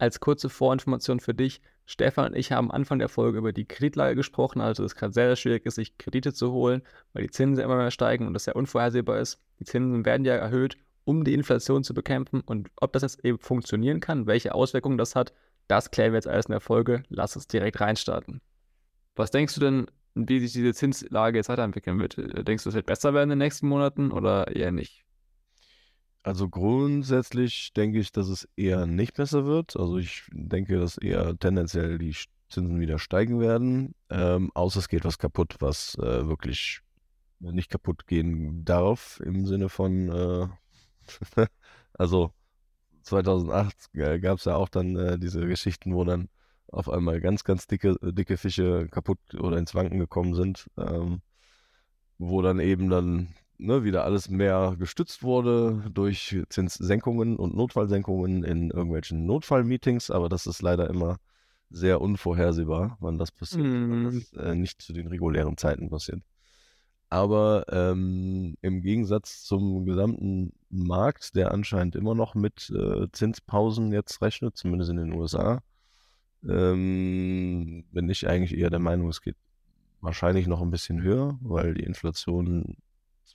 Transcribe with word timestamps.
Als 0.00 0.18
kurze 0.18 0.48
Vorinformation 0.48 1.20
für 1.20 1.34
dich, 1.34 1.60
Stefan 1.84 2.24
und 2.24 2.34
ich 2.34 2.52
haben 2.52 2.70
Anfang 2.70 2.98
der 2.98 3.10
Folge 3.10 3.36
über 3.36 3.52
die 3.52 3.66
Kreditlage 3.66 4.16
gesprochen, 4.16 4.62
also 4.62 4.82
dass 4.82 4.92
es 4.92 4.96
gerade 4.96 5.12
sehr, 5.12 5.26
sehr 5.26 5.36
schwierig 5.36 5.66
ist, 5.66 5.74
sich 5.74 5.98
Kredite 5.98 6.32
zu 6.32 6.52
holen, 6.52 6.80
weil 7.12 7.24
die 7.24 7.30
Zinsen 7.30 7.62
immer 7.62 7.76
mehr 7.76 7.90
steigen 7.90 8.26
und 8.26 8.32
das 8.32 8.44
sehr 8.44 8.56
unvorhersehbar 8.56 9.18
ist. 9.18 9.42
Die 9.58 9.64
Zinsen 9.64 10.06
werden 10.06 10.24
ja 10.24 10.36
erhöht, 10.36 10.78
um 11.04 11.22
die 11.22 11.34
Inflation 11.34 11.84
zu 11.84 11.92
bekämpfen 11.92 12.40
und 12.40 12.70
ob 12.76 12.94
das 12.94 13.02
jetzt 13.02 13.22
eben 13.26 13.38
funktionieren 13.38 14.00
kann, 14.00 14.26
welche 14.26 14.54
Auswirkungen 14.54 14.96
das 14.96 15.14
hat, 15.14 15.34
das 15.68 15.90
klären 15.90 16.12
wir 16.12 16.16
jetzt 16.16 16.28
alles 16.28 16.46
in 16.46 16.52
der 16.52 16.60
Folge. 16.60 17.02
Lass 17.10 17.36
uns 17.36 17.46
direkt 17.46 17.78
reinstarten. 17.82 18.40
Was 19.16 19.30
denkst 19.30 19.54
du 19.54 19.60
denn, 19.60 19.86
wie 20.14 20.40
sich 20.40 20.52
diese 20.52 20.72
Zinslage 20.72 21.36
jetzt 21.36 21.50
weiterentwickeln 21.50 22.00
wird? 22.00 22.16
Denkst 22.48 22.64
du, 22.64 22.70
es 22.70 22.74
wird 22.74 22.86
besser 22.86 23.12
werden 23.12 23.24
in 23.24 23.38
den 23.38 23.44
nächsten 23.44 23.68
Monaten 23.68 24.12
oder 24.12 24.56
eher 24.56 24.72
nicht? 24.72 25.04
Also 26.22 26.48
grundsätzlich 26.48 27.72
denke 27.72 27.98
ich, 27.98 28.12
dass 28.12 28.28
es 28.28 28.48
eher 28.56 28.86
nicht 28.86 29.14
besser 29.14 29.46
wird. 29.46 29.76
Also 29.76 29.96
ich 29.98 30.24
denke, 30.32 30.78
dass 30.78 30.98
eher 30.98 31.38
tendenziell 31.38 31.98
die 31.98 32.14
Zinsen 32.50 32.78
wieder 32.80 32.98
steigen 32.98 33.40
werden. 33.40 33.94
Ähm, 34.10 34.50
außer 34.54 34.80
es 34.80 34.88
geht 34.88 35.04
was 35.04 35.18
kaputt, 35.18 35.56
was 35.60 35.96
äh, 35.96 36.28
wirklich 36.28 36.80
nicht 37.38 37.70
kaputt 37.70 38.06
gehen 38.06 38.64
darf 38.64 39.20
im 39.24 39.46
Sinne 39.46 39.68
von, 39.70 40.10
äh, 40.10 41.46
also 41.94 42.32
2008 43.02 43.92
gab 44.20 44.38
es 44.38 44.44
ja 44.44 44.56
auch 44.56 44.68
dann 44.68 44.96
äh, 44.96 45.18
diese 45.18 45.46
Geschichten, 45.46 45.94
wo 45.94 46.04
dann 46.04 46.28
auf 46.68 46.90
einmal 46.90 47.20
ganz, 47.20 47.44
ganz 47.44 47.66
dicke, 47.66 47.96
dicke 48.02 48.36
Fische 48.36 48.88
kaputt 48.88 49.18
oder 49.34 49.56
ins 49.56 49.74
Wanken 49.74 49.98
gekommen 49.98 50.34
sind, 50.34 50.70
ähm, 50.76 51.22
wo 52.18 52.42
dann 52.42 52.60
eben 52.60 52.90
dann 52.90 53.34
ne, 53.60 53.84
wieder 53.84 54.04
alles 54.04 54.28
mehr 54.28 54.74
gestützt 54.78 55.22
wurde 55.22 55.82
durch 55.92 56.36
Zinssenkungen 56.48 57.36
und 57.36 57.54
Notfallsenkungen 57.54 58.44
in 58.44 58.70
irgendwelchen 58.70 59.26
Notfallmeetings, 59.26 60.10
aber 60.10 60.28
das 60.28 60.46
ist 60.46 60.62
leider 60.62 60.88
immer 60.90 61.18
sehr 61.70 62.00
unvorhersehbar, 62.00 62.96
wann 63.00 63.18
das 63.18 63.30
passiert, 63.30 63.66
mm. 63.66 63.90
weil 63.90 64.12
das 64.12 64.32
äh, 64.32 64.54
nicht 64.54 64.82
zu 64.82 64.92
den 64.92 65.06
regulären 65.06 65.56
Zeiten 65.56 65.88
passiert. 65.88 66.22
Aber 67.08 67.64
ähm, 67.70 68.56
im 68.62 68.82
Gegensatz 68.82 69.42
zum 69.42 69.84
gesamten 69.84 70.52
Markt, 70.68 71.34
der 71.34 71.52
anscheinend 71.52 71.96
immer 71.96 72.14
noch 72.14 72.34
mit 72.34 72.70
äh, 72.70 73.08
Zinspausen 73.12 73.92
jetzt 73.92 74.22
rechnet, 74.22 74.56
zumindest 74.56 74.90
in 74.90 74.96
den 74.96 75.12
USA, 75.12 75.60
ähm, 76.48 77.84
bin 77.92 78.08
ich 78.08 78.28
eigentlich 78.28 78.58
eher 78.58 78.70
der 78.70 78.78
Meinung, 78.78 79.08
es 79.08 79.22
geht 79.22 79.36
wahrscheinlich 80.00 80.46
noch 80.46 80.62
ein 80.62 80.70
bisschen 80.70 81.02
höher, 81.02 81.38
weil 81.42 81.74
die 81.74 81.84
Inflation 81.84 82.76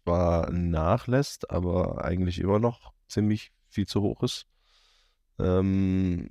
zwar 0.06 0.52
nachlässt, 0.52 1.50
aber 1.50 2.06
eigentlich 2.06 2.40
immer 2.40 2.60
noch 2.60 2.94
ziemlich 3.08 3.52
viel 3.68 3.88
zu 3.88 4.02
hoch 4.02 4.22
ist. 4.24 4.46
Ähm, 5.40 6.30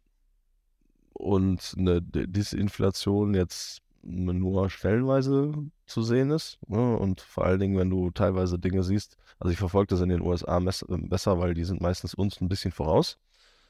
und 1.12 1.74
eine 1.76 2.00
Disinflation 2.00 3.34
jetzt 3.34 3.82
nur 4.02 4.70
stellenweise 4.70 5.52
zu 5.86 6.02
sehen 6.02 6.30
ist. 6.30 6.58
Ne? 6.68 6.96
Und 6.96 7.20
vor 7.20 7.46
allen 7.46 7.58
Dingen, 7.58 7.76
wenn 7.76 7.90
du 7.90 8.10
teilweise 8.10 8.58
Dinge 8.58 8.82
siehst, 8.84 9.16
also 9.38 9.50
ich 9.50 9.58
verfolge 9.58 9.88
das 9.88 10.00
in 10.00 10.08
den 10.08 10.22
USA 10.22 10.60
besser, 10.60 11.38
weil 11.40 11.54
die 11.54 11.64
sind 11.64 11.80
meistens 11.80 12.14
uns 12.14 12.40
ein 12.40 12.48
bisschen 12.48 12.72
voraus. 12.72 13.18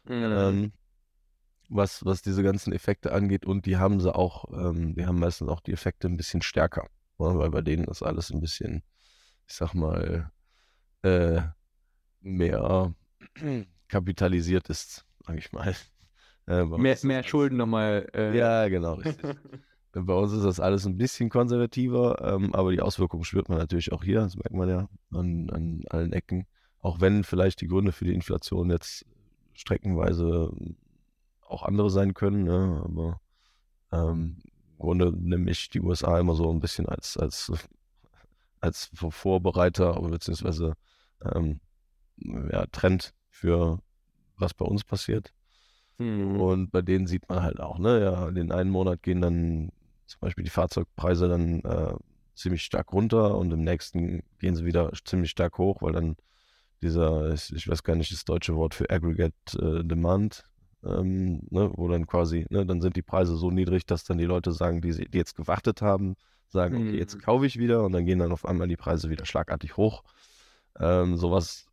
Mhm. 0.05 0.12
Ähm, 0.12 0.72
was, 1.70 2.05
was 2.05 2.20
diese 2.20 2.42
ganzen 2.42 2.75
Effekte 2.75 3.12
angeht 3.12 3.47
und 3.47 3.64
die 3.64 3.78
haben 3.78 4.00
sie 4.00 4.14
auch, 4.14 4.44
ähm, 4.52 4.94
die 4.94 5.06
haben 5.06 5.19
meistens 5.19 5.48
auch 5.48 5.60
die 5.60 5.72
Effekte 5.72 6.08
ein 6.08 6.19
bisschen 6.19 6.42
stärker, 6.42 6.88
ne? 7.19 7.38
weil 7.38 7.50
bei 7.50 7.62
denen 7.62 7.84
ist 7.84 8.02
alles 8.02 8.30
ein 8.30 8.41
bisschen 8.41 8.82
ich 9.47 9.55
sag 9.55 9.75
mal, 9.75 10.31
äh, 11.03 11.41
mehr 12.20 12.95
kapitalisiert 13.89 14.69
ist, 14.70 15.05
sag 15.27 15.39
ich 15.39 15.53
mal. 15.53 15.75
Äh, 16.47 16.67
mehr, 16.67 16.95
mehr 17.05 17.23
Schulden 17.23 17.56
nochmal. 17.56 18.06
Äh... 18.15 18.37
Ja, 18.37 18.69
genau, 18.69 18.97
richtig. 18.97 19.34
bei 19.92 20.12
uns 20.12 20.33
ist 20.33 20.45
das 20.45 20.61
alles 20.61 20.84
ein 20.84 20.98
bisschen 20.98 21.31
konservativer, 21.31 22.20
ähm, 22.22 22.55
aber 22.55 22.72
die 22.72 22.83
Auswirkungen 22.83 23.25
spürt 23.25 23.48
man 23.48 23.56
natürlich 23.56 23.92
auch 23.92 24.05
hier, 24.05 24.20
das 24.20 24.37
merkt 24.37 24.53
man 24.53 24.69
ja 24.69 24.88
an, 25.12 25.49
an 25.49 25.82
allen 25.88 26.12
Ecken. 26.12 26.47
Auch 26.81 27.00
wenn 27.00 27.25
vielleicht 27.25 27.62
die 27.62 27.66
Gründe 27.66 27.93
für 27.93 28.05
die 28.05 28.12
Inflation 28.12 28.71
jetzt 28.71 29.06
streckenweise 29.55 30.53
auch 31.41 31.62
andere 31.62 31.88
sein 31.91 32.12
können, 32.12 32.44
ne? 32.44 32.82
aber 32.84 33.21
ähm, 33.93 34.43
im 34.72 34.78
Grunde 34.78 35.12
nehme 35.16 35.50
ich 35.50 35.71
die 35.71 35.81
USA 35.81 36.19
immer 36.19 36.34
so 36.34 36.50
ein 36.50 36.61
bisschen 36.61 36.87
als, 36.87 37.16
als 37.16 37.53
als 38.64 38.91
Vorbereiter 38.94 40.00
beziehungsweise 40.00 40.75
ähm, 41.22 41.60
ja, 42.16 42.66
Trend 42.66 43.12
für 43.28 43.78
was 44.36 44.54
bei 44.54 44.64
uns 44.64 44.84
passiert. 44.84 45.32
Mhm. 45.98 46.41
Und 46.41 46.70
bei 46.72 46.82
denen 46.82 47.06
sieht 47.06 47.28
man 47.28 47.42
halt 47.42 47.60
auch, 47.60 47.78
ne, 47.78 48.00
ja, 48.00 48.28
in 48.28 48.34
den 48.34 48.52
einen 48.52 48.70
Monat 48.70 49.02
gehen 49.02 49.20
dann 49.20 49.70
zum 50.06 50.20
Beispiel 50.20 50.44
die 50.44 50.50
Fahrzeugpreise 50.50 51.28
dann 51.28 51.60
äh, 51.60 51.94
ziemlich 52.34 52.62
stark 52.62 52.92
runter 52.92 53.36
und 53.36 53.52
im 53.52 53.62
nächsten 53.62 54.22
gehen 54.38 54.56
sie 54.56 54.64
wieder 54.64 54.91
ziemlich 55.04 55.31
stark 55.31 55.58
hoch, 55.58 55.82
weil 55.82 55.92
dann 55.92 56.16
dieser, 56.82 57.32
ich, 57.32 57.52
ich 57.54 57.69
weiß 57.69 57.82
gar 57.82 57.96
nicht 57.96 58.12
das 58.12 58.25
deutsche 58.25 58.56
Wort 58.56 58.75
für 58.75 58.91
Aggregate 58.91 59.34
äh, 59.58 59.84
Demand, 59.84 60.44
ähm, 60.84 61.42
ne, 61.50 61.70
wo 61.75 61.88
dann 61.88 62.06
quasi, 62.06 62.46
ne, 62.50 62.66
dann 62.66 62.81
sind 62.81 62.96
die 62.96 63.02
Preise 63.02 63.36
so 63.36 63.50
niedrig, 63.50 63.86
dass 63.86 64.04
dann 64.04 64.19
die 64.19 64.25
Leute 64.25 64.52
sagen, 64.52 64.81
die, 64.81 65.08
die 65.08 65.19
jetzt 65.19 65.36
gewartet 65.36 65.81
haben, 65.81 66.16
sagen, 66.54 66.76
okay, 66.76 66.98
jetzt 66.98 67.16
mhm. 67.16 67.20
kaufe 67.20 67.47
ich 67.47 67.59
wieder 67.59 67.84
und 67.84 67.92
dann 67.92 68.06
gehen 68.06 68.19
dann 68.19 68.32
auf 68.32 68.47
einmal 68.47 68.69
die 68.69 68.76
Preise 68.76 69.10
wieder 69.10 69.26
schlagartig 69.26 69.76
hoch. 69.76 70.03
Ähm, 70.81 71.16
sowas 71.16 71.66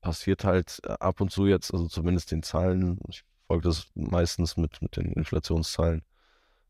passiert 0.00 0.44
halt 0.44 0.80
äh, 0.84 0.92
ab 1.00 1.20
und 1.20 1.30
zu 1.30 1.46
jetzt, 1.46 1.72
also 1.72 1.86
zumindest 1.88 2.30
den 2.32 2.42
Zahlen, 2.42 2.98
ich 3.08 3.24
folge 3.46 3.68
das 3.68 3.90
meistens 3.94 4.56
mit, 4.56 4.80
mit 4.80 4.96
den 4.96 5.12
Inflationszahlen, 5.12 6.02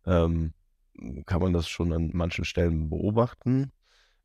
ähm, 0.06 0.53
kann 1.26 1.41
man 1.41 1.53
das 1.53 1.69
schon 1.69 1.93
an 1.93 2.10
manchen 2.12 2.44
Stellen 2.44 2.91
beobachten. 2.91 3.72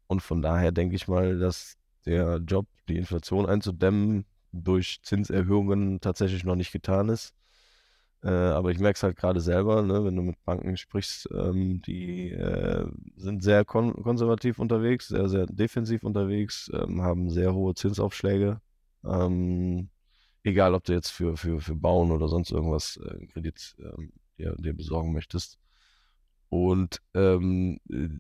Und 0.08 0.22
von 0.22 0.42
daher 0.42 0.72
denke 0.72 0.96
ich 0.96 1.08
mal, 1.08 1.38
dass 1.38 1.78
der 2.06 2.38
Job, 2.38 2.68
die 2.88 2.98
Inflation 2.98 3.46
einzudämmen, 3.46 4.26
durch 4.52 5.00
Zinserhöhungen 5.04 6.02
tatsächlich 6.02 6.44
noch 6.44 6.56
nicht 6.56 6.72
getan 6.72 7.10
ist. 7.10 7.36
Äh, 8.22 8.30
aber 8.30 8.72
ich 8.72 8.80
merke 8.80 8.98
es 8.98 9.04
halt 9.04 9.16
gerade 9.16 9.40
selber, 9.40 9.82
ne, 9.82 10.04
wenn 10.04 10.16
du 10.16 10.22
mit 10.22 10.44
Banken 10.44 10.76
sprichst, 10.76 11.30
ähm, 11.34 11.82
die 11.82 12.32
äh, 12.32 12.86
sind 13.16 13.44
sehr 13.44 13.64
kon 13.64 13.94
konservativ 14.04 14.60
unterwegs, 14.60 15.08
sehr, 15.08 15.30
sehr 15.30 15.46
defensiv 15.46 16.04
unterwegs, 16.04 16.70
ähm, 16.74 17.02
haben 17.02 17.30
sehr 17.30 17.54
hohe 17.54 17.76
Zinsaufschläge. 17.76 18.60
Ähm, 19.06 19.90
egal, 20.44 20.74
ob 20.74 20.84
du 20.84 20.94
jetzt 20.94 21.12
für, 21.12 21.38
für, 21.38 21.62
für 21.62 21.76
Bauen 21.76 22.12
oder 22.12 22.28
sonst 22.28 22.52
irgendwas 22.52 22.98
äh, 22.98 23.26
Kredit 23.28 23.78
ähm, 23.80 24.12
dir, 24.38 24.56
dir, 24.58 24.74
besorgen 24.74 25.14
möchtest. 25.14 25.58
Und 26.50 27.02
ähm, 27.14 27.80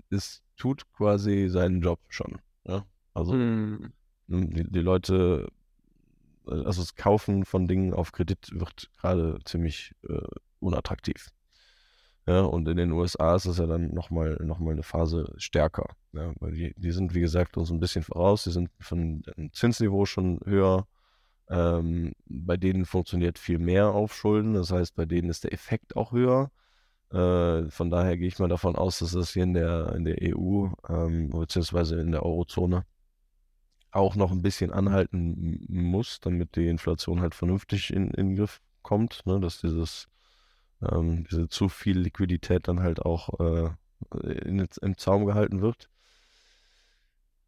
es 0.09 0.43
tut 0.55 0.89
quasi 0.93 1.49
seinen 1.49 1.81
Job 1.81 1.99
schon. 2.07 2.37
Ja? 2.65 2.85
Also 3.13 3.33
hm. 3.33 3.91
die, 4.27 4.63
die 4.69 4.79
Leute 4.79 5.49
also 6.49 6.81
das 6.81 6.95
Kaufen 6.95 7.45
von 7.45 7.67
Dingen 7.67 7.93
auf 7.93 8.11
Kredit 8.11 8.49
wird 8.53 8.89
gerade 8.97 9.39
ziemlich 9.45 9.93
äh, 10.07 10.21
unattraktiv. 10.59 11.29
Ja, 12.27 12.41
und 12.41 12.67
in 12.67 12.77
den 12.77 12.91
USA 12.91 13.35
ist 13.35 13.45
es 13.45 13.57
ja 13.57 13.65
dann 13.65 13.93
nochmal 13.93 14.37
noch 14.43 14.59
mal 14.59 14.71
eine 14.71 14.83
Phase 14.83 15.33
stärker. 15.37 15.95
Ja, 16.13 16.31
weil 16.39 16.51
die, 16.51 16.73
die 16.77 16.91
sind, 16.91 17.15
wie 17.15 17.21
gesagt, 17.21 17.57
uns 17.57 17.71
ein 17.71 17.79
bisschen 17.79 18.03
voraus. 18.03 18.43
Die 18.43 18.51
sind 18.51 18.69
von 18.79 19.23
dem 19.23 19.51
Zinsniveau 19.53 20.05
schon 20.05 20.39
höher. 20.45 20.85
Ähm, 21.49 22.13
bei 22.27 22.57
denen 22.57 22.85
funktioniert 22.85 23.39
viel 23.39 23.57
mehr 23.57 23.87
Aufschulden. 23.89 24.53
Das 24.53 24.71
heißt, 24.71 24.95
bei 24.95 25.05
denen 25.05 25.29
ist 25.29 25.43
der 25.43 25.53
Effekt 25.53 25.95
auch 25.95 26.11
höher. 26.11 26.51
Äh, 27.11 27.69
von 27.71 27.89
daher 27.89 28.17
gehe 28.17 28.27
ich 28.27 28.37
mal 28.37 28.47
davon 28.47 28.75
aus, 28.75 28.99
dass 28.99 29.13
das 29.13 29.31
hier 29.31 29.43
in 29.43 29.55
der, 29.55 29.93
in 29.95 30.05
der 30.05 30.17
EU 30.21 30.67
ähm, 30.87 31.31
beziehungsweise 31.31 31.99
in 31.99 32.11
der 32.11 32.23
Eurozone 32.23 32.85
auch 33.91 34.15
noch 34.15 34.31
ein 34.31 34.41
bisschen 34.41 34.71
anhalten 34.71 35.65
muss, 35.67 36.19
damit 36.19 36.55
die 36.55 36.67
Inflation 36.67 37.21
halt 37.21 37.35
vernünftig 37.35 37.91
in, 37.91 38.11
in 38.11 38.29
den 38.29 38.35
Griff 38.35 38.61
kommt, 38.81 39.25
ne? 39.25 39.39
dass 39.39 39.61
dieses, 39.61 40.07
ähm, 40.81 41.25
diese 41.29 41.47
zu 41.49 41.69
viel 41.69 41.99
Liquidität 41.99 42.67
dann 42.67 42.81
halt 42.81 43.01
auch 43.01 43.39
äh, 43.39 43.69
in, 44.45 44.67
im 44.81 44.97
Zaum 44.97 45.25
gehalten 45.25 45.61
wird. 45.61 45.89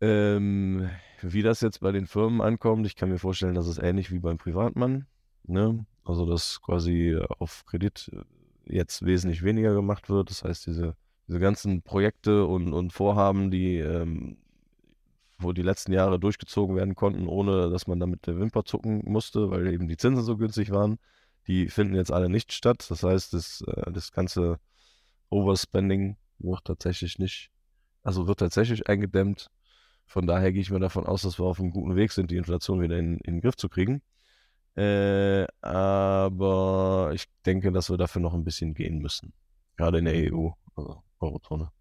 Ähm, 0.02 0.90
wie 1.22 1.44
das 1.44 1.62
jetzt 1.62 1.80
bei 1.80 1.92
den 1.92 2.08
Firmen 2.08 2.42
ankommt, 2.42 2.88
ich 2.88 2.96
kann 2.96 3.10
mir 3.10 3.20
vorstellen, 3.20 3.54
dass 3.54 3.68
es 3.68 3.78
ähnlich 3.78 4.12
wie 4.12 4.20
beim 4.20 4.38
Privatmann, 4.38 5.06
ne? 5.44 5.86
also 6.04 6.26
dass 6.26 6.62
quasi 6.62 7.20
auf 7.38 7.66
Kredit 7.66 8.10
jetzt 8.66 9.06
wesentlich 9.06 9.44
weniger 9.44 9.74
gemacht 9.74 10.10
wird. 10.10 10.32
Das 10.32 10.44
heißt, 10.44 10.66
diese, 10.66 10.96
diese 11.28 11.40
ganzen 11.40 11.84
Projekte 11.84 12.46
und, 12.46 12.74
und 12.74 12.94
Vorhaben, 12.94 13.52
die 13.52 13.78
ähm, 13.78 14.38
wo 15.44 15.54
die 15.54 15.62
letzten 15.62 15.94
Jahre 15.94 16.20
durchgezogen 16.20 16.76
werden 16.76 16.96
konnten, 16.96 17.28
ohne 17.28 17.70
dass 17.70 17.88
man 17.88 18.00
damit 18.00 18.28
der 18.28 18.40
Wimper 18.40 18.64
zucken 18.66 19.02
musste, 19.06 19.50
weil 19.52 19.68
eben 19.74 19.88
die 19.88 19.98
Zinsen 19.98 20.24
so 20.24 20.38
günstig 20.38 20.72
waren. 20.72 21.00
Die 21.48 21.70
finden 21.70 21.96
jetzt 21.96 22.12
alle 22.12 22.30
nicht 22.30 22.54
statt. 22.54 22.86
Das 22.90 23.04
heißt, 23.04 23.34
das, 23.34 23.62
äh, 23.68 23.92
das 23.92 24.12
ganze 24.12 24.60
Overspending 25.30 26.18
wird 26.40 26.66
tatsächlich 26.66 27.20
nicht, 27.20 27.52
also 28.04 28.28
wird 28.28 28.40
tatsächlich 28.40 28.88
eingedämmt. 28.88 29.50
Von 30.06 30.28
daher 30.28 30.52
gehe 30.52 30.62
ich 30.62 30.72
mir 30.72 30.80
davon 30.80 31.06
aus, 31.06 31.22
dass 31.22 31.40
wir 31.40 31.46
auf 31.46 31.60
einem 31.60 31.72
guten 31.72 31.96
Weg 31.96 32.12
sind, 32.12 32.32
die 32.32 32.38
Inflation 32.38 32.82
wieder 32.82 32.98
in, 32.98 33.18
in 33.20 33.36
den 33.36 33.42
Griff 33.42 33.56
zu 33.56 33.70
kriegen. 33.70 34.02
Äh, 34.76 35.46
aber 35.62 37.12
ich 37.14 37.26
denke, 37.46 37.72
dass 37.72 37.90
wir 37.90 37.98
dafür 37.98 38.22
noch 38.22 38.34
ein 38.34 38.44
bisschen 38.44 38.74
gehen 38.74 39.00
müssen. 39.00 39.34
Gerade 39.78 40.00
in 40.00 40.06
der 40.06 40.34
EU, 40.34 40.50
also 40.76 41.02
Eurozone. 41.20 41.72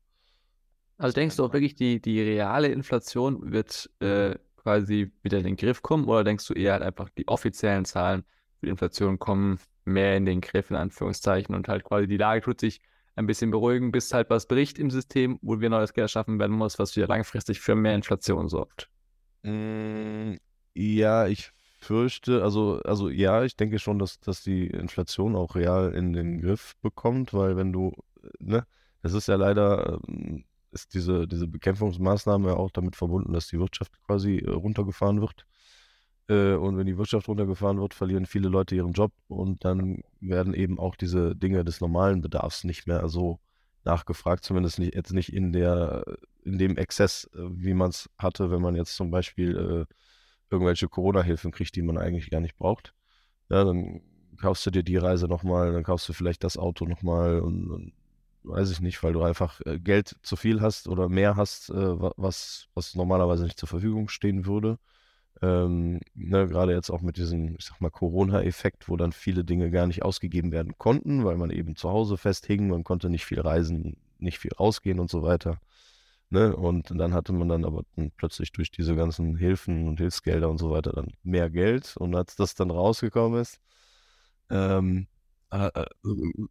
Also 1.01 1.15
denkst 1.15 1.37
du 1.37 1.47
auch 1.47 1.55
wirklich, 1.55 1.75
die, 1.75 1.99
die 1.99 2.21
reale 2.21 2.69
Inflation 2.69 3.53
wird 3.53 3.89
äh, 4.01 4.35
quasi 4.59 5.11
wieder 5.23 5.39
in 5.39 5.45
den 5.45 5.57
Griff 5.57 5.81
kommen 5.81 6.05
oder 6.05 6.25
denkst 6.25 6.47
du 6.47 6.53
eher 6.53 6.75
halt 6.75 6.83
einfach, 6.83 7.09
die 7.09 7.27
offiziellen 7.27 7.87
Zahlen 7.87 8.23
für 8.59 8.67
die 8.67 8.71
Inflation 8.71 9.19
kommen 9.19 9.59
mehr 9.87 10.19
in 10.19 10.27
den 10.27 10.43
Griff, 10.43 10.69
in 10.69 10.77
Anführungszeichen, 10.77 11.55
und 11.55 11.69
halt 11.69 11.85
quasi 11.85 12.07
die 12.07 12.19
Lage 12.19 12.43
tut 12.43 12.61
sich 12.61 12.83
ein 13.17 13.27
bisschen 13.27 13.51
beruhigen, 13.51 13.93
bis 13.93 14.13
halt 14.13 14.29
was 14.29 14.47
bricht 14.47 14.79
im 14.79 14.91
System, 14.91 15.39
wo 15.41 15.59
wir 15.59 15.71
neues 15.71 15.95
Geld 15.95 16.11
schaffen 16.11 16.39
werden 16.39 16.55
muss, 16.55 16.79
was 16.79 16.95
wieder 16.95 17.07
langfristig 17.07 17.61
für 17.61 17.75
mehr 17.75 17.95
Inflation 17.95 18.51
sorgt? 18.51 18.91
Mm, 19.43 20.35
ja, 20.75 21.27
ich 21.29 21.51
fürchte, 21.79 22.43
also, 22.43 22.79
also 22.85 23.09
ja, 23.09 23.43
ich 23.45 23.57
denke 23.57 23.79
schon, 23.79 23.99
dass, 23.99 24.21
dass 24.21 24.43
die 24.43 24.67
Inflation 24.67 25.35
auch 25.35 25.55
real 25.55 25.95
in 25.95 26.13
den 26.13 26.43
Griff 26.43 26.75
bekommt, 26.83 27.33
weil 27.33 27.57
wenn 27.57 27.73
du, 27.73 27.95
ne, 28.39 28.67
das 29.01 29.15
ist 29.15 29.29
ja 29.29 29.37
leider, 29.37 29.99
ähm, 30.07 30.45
ist 30.73 30.95
diese, 30.95 31.27
diese 31.27 31.49
Bekämpfungsmaßnahme 31.49 32.57
auch 32.57 32.71
damit 32.71 32.97
verbunden, 32.97 33.33
dass 33.33 33.49
die 33.49 33.59
Wirtschaft 33.59 33.93
quasi 34.03 34.39
äh, 34.39 34.51
runtergefahren 34.51 35.21
wird. 35.21 35.47
Äh, 36.29 36.55
und 36.55 36.77
wenn 36.77 36.87
die 36.87 36.99
Wirtschaft 36.99 37.29
runtergefahren 37.29 37.81
wird, 37.81 37.95
verlieren 37.95 38.27
viele 38.27 38.49
Leute 38.49 38.77
ihren 38.77 38.93
Job 38.93 39.13
und 39.29 39.65
dann 39.65 40.03
werden 40.21 40.55
eben 40.55 40.79
auch 40.79 40.97
diese 40.97 41.35
Dinge 41.35 41.65
des 41.65 41.81
normalen 41.81 42.21
Bedarfs 42.21 42.65
nicht 42.65 42.87
mehr 42.87 43.09
so 43.09 43.41
nachgefragt, 43.85 44.45
zumindest 44.45 44.79
nicht, 44.79 44.95
jetzt 44.95 45.13
nicht 45.13 45.33
in 45.33 45.53
der, 45.53 46.05
in 46.45 46.59
dem 46.59 46.77
Exzess, 46.77 47.29
äh, 47.35 47.39
wie 47.51 47.75
man 47.75 47.91
es 47.91 48.09
hatte, 48.19 48.51
wenn 48.51 48.63
man 48.63 48.77
jetzt 48.77 48.95
zum 48.95 49.11
Beispiel 49.11 49.87
äh, 49.91 49.95
irgendwelche 50.51 50.89
Corona-Hilfen 50.89 51.53
kriegt, 51.53 51.77
die 51.77 51.83
man 51.83 51.99
eigentlich 51.99 52.31
gar 52.31 52.41
nicht 52.41 52.57
braucht. 52.57 52.95
Ja, 53.49 53.65
dann 53.65 54.03
kaufst 54.37 54.65
du 54.67 54.71
dir 54.71 54.83
die 54.83 54.97
Reise 54.97 55.27
nochmal, 55.27 55.73
dann 55.73 55.85
kaufst 55.85 56.09
du 56.09 56.13
vielleicht 56.13 56.45
das 56.45 56.57
Auto 56.57 56.87
nochmal 56.87 57.41
und, 57.41 57.71
und 57.71 57.93
weiß 58.43 58.71
ich 58.71 58.81
nicht, 58.81 59.03
weil 59.03 59.13
du 59.13 59.23
einfach 59.23 59.61
äh, 59.67 59.79
Geld 59.79 60.17
zu 60.23 60.37
viel 60.37 60.61
hast 60.61 60.89
oder 60.89 61.09
mehr 61.09 61.37
hast, 61.37 61.71
äh, 61.71 61.75
was, 61.75 62.67
was 62.75 62.95
normalerweise 62.95 63.45
nicht 63.45 63.59
zur 63.59 63.69
Verfügung 63.69 64.09
stehen 64.09 64.47
würde. 64.47 64.79
Ähm, 65.43 66.01
ne, 66.15 66.47
gerade 66.49 66.75
jetzt 66.75 66.91
auch 66.91 67.01
mit 67.01 67.17
diesem, 67.17 67.57
ich 67.59 67.65
sag 67.65 67.81
mal, 67.81 67.91
Corona-Effekt, 67.91 68.89
wo 68.89 68.97
dann 68.97 69.13
viele 69.13 69.45
Dinge 69.45 69.71
gar 69.71 69.87
nicht 69.87 70.03
ausgegeben 70.03 70.53
werden 70.53 70.77
konnten, 70.79 71.25
weil 71.25 71.37
man 71.37 71.51
eben 71.51 71.77
zu 71.77 71.91
Hause 71.91 72.17
festhing, 72.19 72.69
man 72.69 72.85
konnte 72.85 73.09
nicht 73.11 73.25
viel 73.25 73.41
reisen, 73.41 73.97
nicht 74.19 74.39
viel 74.39 74.53
rausgehen 74.53 75.01
und 75.01 75.11
so 75.11 75.23
weiter. 75.23 75.59
Ne? 76.31 76.55
Und 76.55 76.91
dann 76.91 77.15
hatte 77.15 77.33
man 77.33 77.49
dann 77.49 77.65
aber 77.65 77.85
dann 77.97 78.13
plötzlich 78.13 78.53
durch 78.53 78.71
diese 78.71 78.95
ganzen 78.97 79.37
Hilfen 79.37 79.89
und 79.89 79.99
Hilfsgelder 79.99 80.49
und 80.49 80.59
so 80.59 80.71
weiter 80.71 80.93
dann 80.93 81.13
mehr 81.23 81.51
Geld. 81.51 81.97
Und 81.97 82.15
als 82.15 82.37
das 82.37 82.55
dann 82.55 82.71
rausgekommen 82.71 83.41
ist, 83.41 83.61
ähm, 84.51 85.07
äh, 85.09 85.10
äh 85.10 85.10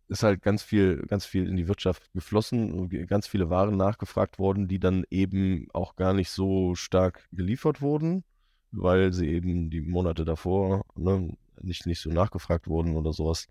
ist 0.09 0.23
halt 0.23 0.41
ganz 0.41 0.61
viel, 0.61 0.97
ganz 1.07 1.25
viel 1.25 1.47
in 1.47 1.55
die 1.55 1.67
Wirtschaft 1.67 2.11
geflossen 2.13 2.73
und 2.73 2.89
ganz 3.07 3.27
viele 3.27 3.49
Waren 3.49 3.77
nachgefragt 3.77 4.39
worden, 4.39 4.67
die 4.67 4.79
dann 4.79 5.05
eben 5.09 5.67
auch 5.73 5.95
gar 5.95 6.13
nicht 6.13 6.29
so 6.29 6.75
stark 6.75 7.27
geliefert 7.31 7.81
wurden, 7.81 8.25
weil 8.71 9.13
sie 9.13 9.29
eben 9.29 9.69
die 9.69 9.81
Monate 9.81 10.25
davor 10.25 10.85
ne, 10.95 11.35
nicht, 11.61 11.85
nicht 11.85 12.01
so 12.01 12.09
nachgefragt 12.09 12.67
wurden 12.67 12.95
oder 12.97 13.13
sowas. 13.13 13.47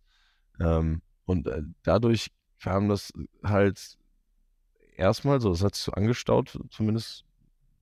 Ähm, 0.60 1.00
und 1.24 1.46
äh, 1.46 1.62
dadurch 1.82 2.30
kam 2.60 2.88
das 2.88 3.12
halt 3.42 3.96
erstmal 4.96 5.40
so, 5.40 5.50
das 5.50 5.62
hat 5.62 5.74
sich 5.74 5.84
so 5.84 5.92
angestaut, 5.92 6.58
zumindest. 6.70 7.24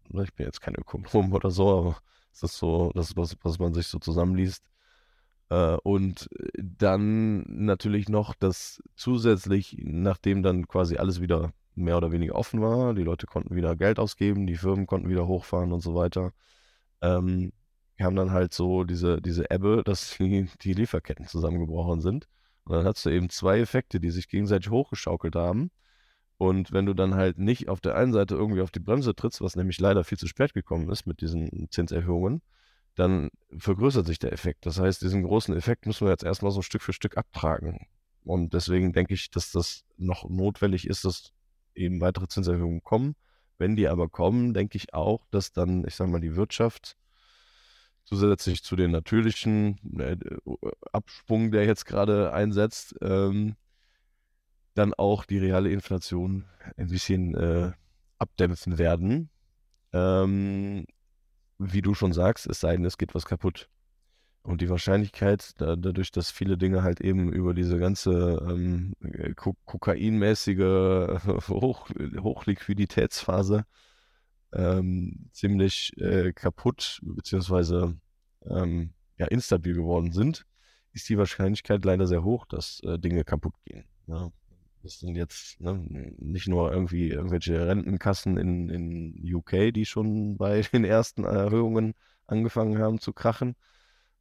Ne, 0.08 0.24
ich 0.24 0.34
bin 0.34 0.46
jetzt 0.46 0.60
kein 0.60 0.76
Ökonom 0.76 1.32
oder 1.32 1.50
so, 1.50 1.78
aber 1.78 1.96
es 2.32 2.42
ist 2.42 2.58
so, 2.58 2.92
das, 2.94 3.16
was, 3.16 3.36
was 3.42 3.58
man 3.58 3.74
sich 3.74 3.86
so 3.88 3.98
zusammenliest. 3.98 4.64
Äh, 5.50 5.76
und 5.82 6.28
dann 6.56 7.44
natürlich 7.48 8.08
noch, 8.08 8.34
dass 8.34 8.82
zusätzlich, 8.96 9.76
nachdem 9.80 10.42
dann 10.42 10.66
quasi 10.68 10.96
alles 10.96 11.20
wieder 11.20 11.52
mehr 11.74 11.96
oder 11.96 12.12
weniger 12.12 12.34
offen 12.34 12.60
war, 12.60 12.94
die 12.94 13.02
Leute 13.02 13.26
konnten 13.26 13.54
wieder 13.54 13.76
Geld 13.76 13.98
ausgeben, 13.98 14.46
die 14.46 14.56
Firmen 14.56 14.86
konnten 14.86 15.08
wieder 15.08 15.26
hochfahren 15.26 15.72
und 15.72 15.80
so 15.80 15.94
weiter, 15.94 16.32
ähm, 17.02 17.52
kam 17.98 18.16
dann 18.16 18.32
halt 18.32 18.52
so 18.54 18.84
diese, 18.84 19.20
diese 19.22 19.50
Ebbe, 19.50 19.82
dass 19.84 20.16
die, 20.18 20.48
die 20.62 20.72
Lieferketten 20.74 21.26
zusammengebrochen 21.26 22.00
sind. 22.00 22.28
Und 22.64 22.76
dann 22.76 22.86
hast 22.86 23.04
du 23.06 23.10
eben 23.10 23.30
zwei 23.30 23.60
Effekte, 23.60 24.00
die 24.00 24.10
sich 24.10 24.28
gegenseitig 24.28 24.70
hochgeschaukelt 24.70 25.36
haben. 25.36 25.70
Und 26.38 26.72
wenn 26.72 26.84
du 26.86 26.94
dann 26.94 27.14
halt 27.14 27.38
nicht 27.38 27.68
auf 27.68 27.80
der 27.80 27.96
einen 27.96 28.12
Seite 28.12 28.34
irgendwie 28.34 28.60
auf 28.60 28.70
die 28.70 28.80
Bremse 28.80 29.14
trittst, 29.14 29.40
was 29.40 29.56
nämlich 29.56 29.78
leider 29.80 30.04
viel 30.04 30.18
zu 30.18 30.26
spät 30.26 30.52
gekommen 30.52 30.90
ist 30.90 31.06
mit 31.06 31.20
diesen 31.20 31.68
Zinserhöhungen, 31.70 32.42
dann 32.96 33.30
vergrößert 33.56 34.06
sich 34.06 34.18
der 34.18 34.32
Effekt. 34.32 34.66
Das 34.66 34.80
heißt, 34.80 35.02
diesen 35.02 35.22
großen 35.22 35.54
Effekt 35.54 35.86
müssen 35.86 36.06
wir 36.06 36.10
jetzt 36.10 36.24
erstmal 36.24 36.50
so 36.50 36.62
Stück 36.62 36.82
für 36.82 36.92
Stück 36.92 37.16
abtragen. 37.16 37.86
Und 38.24 38.54
deswegen 38.54 38.92
denke 38.92 39.14
ich, 39.14 39.30
dass 39.30 39.52
das 39.52 39.84
noch 39.96 40.28
notwendig 40.28 40.86
ist, 40.86 41.04
dass 41.04 41.32
eben 41.74 42.00
weitere 42.00 42.26
Zinserhöhungen 42.26 42.82
kommen. 42.82 43.14
Wenn 43.58 43.76
die 43.76 43.86
aber 43.86 44.08
kommen, 44.08 44.54
denke 44.54 44.76
ich 44.76 44.94
auch, 44.94 45.26
dass 45.30 45.52
dann, 45.52 45.86
ich 45.86 45.94
sage 45.94 46.10
mal, 46.10 46.20
die 46.20 46.36
Wirtschaft 46.36 46.96
zusätzlich 48.04 48.62
zu 48.62 48.76
den 48.76 48.90
natürlichen 48.90 49.78
äh, 49.98 50.16
Absprung, 50.92 51.50
der 51.50 51.66
jetzt 51.66 51.86
gerade 51.86 52.32
einsetzt, 52.32 52.94
ähm, 53.02 53.56
dann 54.74 54.94
auch 54.94 55.24
die 55.24 55.38
reale 55.38 55.70
Inflation 55.70 56.44
ein 56.76 56.88
bisschen 56.88 57.34
äh, 57.34 57.72
abdämpfen 58.18 58.78
werden. 58.78 59.30
Ähm, 59.92 60.86
wie 61.58 61.82
du 61.82 61.94
schon 61.94 62.12
sagst, 62.12 62.46
es 62.46 62.60
sei 62.60 62.76
denn, 62.76 62.84
es 62.84 62.98
geht 62.98 63.14
was 63.14 63.24
kaputt. 63.24 63.68
Und 64.42 64.60
die 64.60 64.70
Wahrscheinlichkeit, 64.70 65.60
da, 65.60 65.74
dadurch, 65.74 66.12
dass 66.12 66.30
viele 66.30 66.56
Dinge 66.56 66.84
halt 66.84 67.00
eben 67.00 67.32
über 67.32 67.52
diese 67.52 67.78
ganze 67.78 68.40
ähm, 68.48 68.94
kokainmäßige 69.64 70.58
Hoch 71.48 71.90
Hochliquiditätsphase 72.20 73.64
ähm, 74.52 75.28
ziemlich 75.32 75.92
äh, 75.98 76.32
kaputt 76.32 77.00
bzw. 77.02 77.94
Ähm, 78.48 78.92
ja, 79.18 79.26
instabil 79.26 79.74
geworden 79.74 80.12
sind, 80.12 80.46
ist 80.92 81.08
die 81.08 81.18
Wahrscheinlichkeit 81.18 81.84
leider 81.84 82.06
sehr 82.06 82.22
hoch, 82.22 82.46
dass 82.46 82.80
äh, 82.84 82.98
Dinge 82.98 83.24
kaputt 83.24 83.54
gehen. 83.64 83.84
Ja. 84.06 84.30
Das 84.86 85.00
sind 85.00 85.16
jetzt 85.16 85.60
ne, 85.60 85.84
nicht 86.18 86.46
nur 86.46 86.72
irgendwie 86.72 87.10
irgendwelche 87.10 87.66
Rentenkassen 87.66 88.36
in, 88.36 88.68
in 88.68 89.34
UK, 89.34 89.74
die 89.74 89.84
schon 89.84 90.36
bei 90.36 90.60
den 90.72 90.84
ersten 90.84 91.24
Erhöhungen 91.24 91.94
angefangen 92.28 92.78
haben 92.78 93.00
zu 93.00 93.12
krachen, 93.12 93.56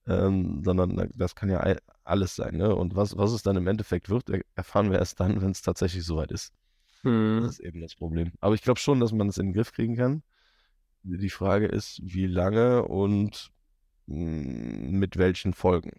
ähm, 0.07 0.63
sondern 0.63 1.12
das 1.15 1.35
kann 1.35 1.51
ja 1.51 1.63
alles 2.03 2.35
sein. 2.35 2.56
Ne? 2.56 2.75
Und 2.75 2.95
was, 2.95 3.15
was 3.15 3.31
es 3.31 3.44
dann 3.44 3.57
im 3.57 3.67
Endeffekt 3.67 4.09
wird, 4.09 4.25
erfahren 4.56 4.89
wir 4.89 4.97
erst 4.97 5.19
dann, 5.19 5.39
wenn 5.39 5.51
es 5.51 5.62
tatsächlich 5.62 6.03
soweit 6.03 6.31
ist. 6.31 6.51
Hm. 7.03 7.41
Das 7.43 7.60
ist 7.60 7.60
eben 7.60 7.81
das 7.81 7.93
Problem. 7.93 8.31
Aber 8.39 8.55
ich 8.55 8.63
glaube 8.63 8.79
schon, 8.79 9.00
dass 9.00 9.12
man 9.12 9.29
es 9.29 9.38
in 9.38 9.48
den 9.48 9.53
Griff 9.53 9.72
kriegen 9.72 9.95
kann. 9.95 10.24
Die 11.03 11.29
Frage 11.29 11.67
ist, 11.67 12.01
wie 12.03 12.25
lange 12.25 12.86
und 12.86 13.51
mh, 14.07 14.43
hm, 14.43 14.91
mit 14.98 15.17
welchen 15.17 15.53
Folgen. 15.53 15.91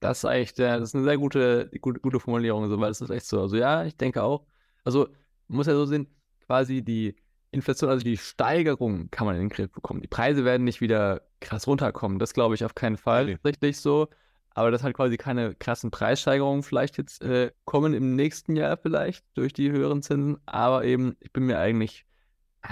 Das 0.00 0.24
ist 0.24 0.58
der, 0.58 0.78
das 0.78 0.90
ist 0.90 0.94
eine 0.94 1.04
sehr 1.04 1.18
gute, 1.18 1.70
gute, 1.80 2.00
gute 2.00 2.20
Formulierung, 2.20 2.68
so, 2.68 2.78
weil 2.80 2.90
es 2.90 3.00
ist 3.00 3.10
echt 3.10 3.26
so. 3.26 3.40
Also 3.40 3.56
ja, 3.56 3.84
ich 3.84 3.96
denke 3.96 4.22
auch. 4.22 4.46
Also 4.84 5.08
man 5.48 5.56
muss 5.56 5.66
ja 5.66 5.74
so 5.74 5.86
sehen, 5.86 6.06
quasi 6.46 6.82
die 6.82 7.16
Inflation, 7.50 7.90
also 7.90 8.04
die 8.04 8.16
Steigerung 8.16 9.10
kann 9.10 9.26
man 9.26 9.36
in 9.36 9.42
den 9.42 9.48
Griff 9.48 9.72
bekommen. 9.72 10.02
Die 10.02 10.08
Preise 10.08 10.44
werden 10.44 10.64
nicht 10.64 10.80
wieder 10.80 11.22
krass 11.40 11.66
runterkommen. 11.66 12.18
Das 12.18 12.34
glaube 12.34 12.54
ich 12.54 12.64
auf 12.64 12.74
keinen 12.74 12.96
Fall 12.96 13.24
okay. 13.24 13.38
richtig 13.44 13.78
so. 13.78 14.08
Aber 14.50 14.70
dass 14.70 14.82
halt 14.82 14.96
quasi 14.96 15.16
keine 15.16 15.54
krassen 15.54 15.90
Preissteigerungen 15.90 16.62
vielleicht 16.62 16.96
jetzt 16.96 17.22
äh, 17.22 17.52
kommen 17.64 17.92
im 17.92 18.16
nächsten 18.16 18.56
Jahr 18.56 18.76
vielleicht 18.78 19.24
durch 19.34 19.52
die 19.52 19.70
höheren 19.70 20.02
Zinsen. 20.02 20.38
Aber 20.46 20.84
eben, 20.84 21.16
ich 21.20 21.32
bin 21.32 21.44
mir 21.44 21.58
eigentlich 21.58 22.06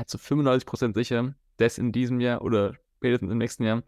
zu 0.07 0.19
95% 0.19 0.95
sicher, 0.95 1.35
dass 1.59 1.79
in 1.79 1.93
diesem 1.93 2.21
Jahr 2.21 2.43
oder 2.43 2.75
spätestens 2.97 3.31
im 3.31 3.39
nächsten 3.39 3.65
Jahr 3.65 3.83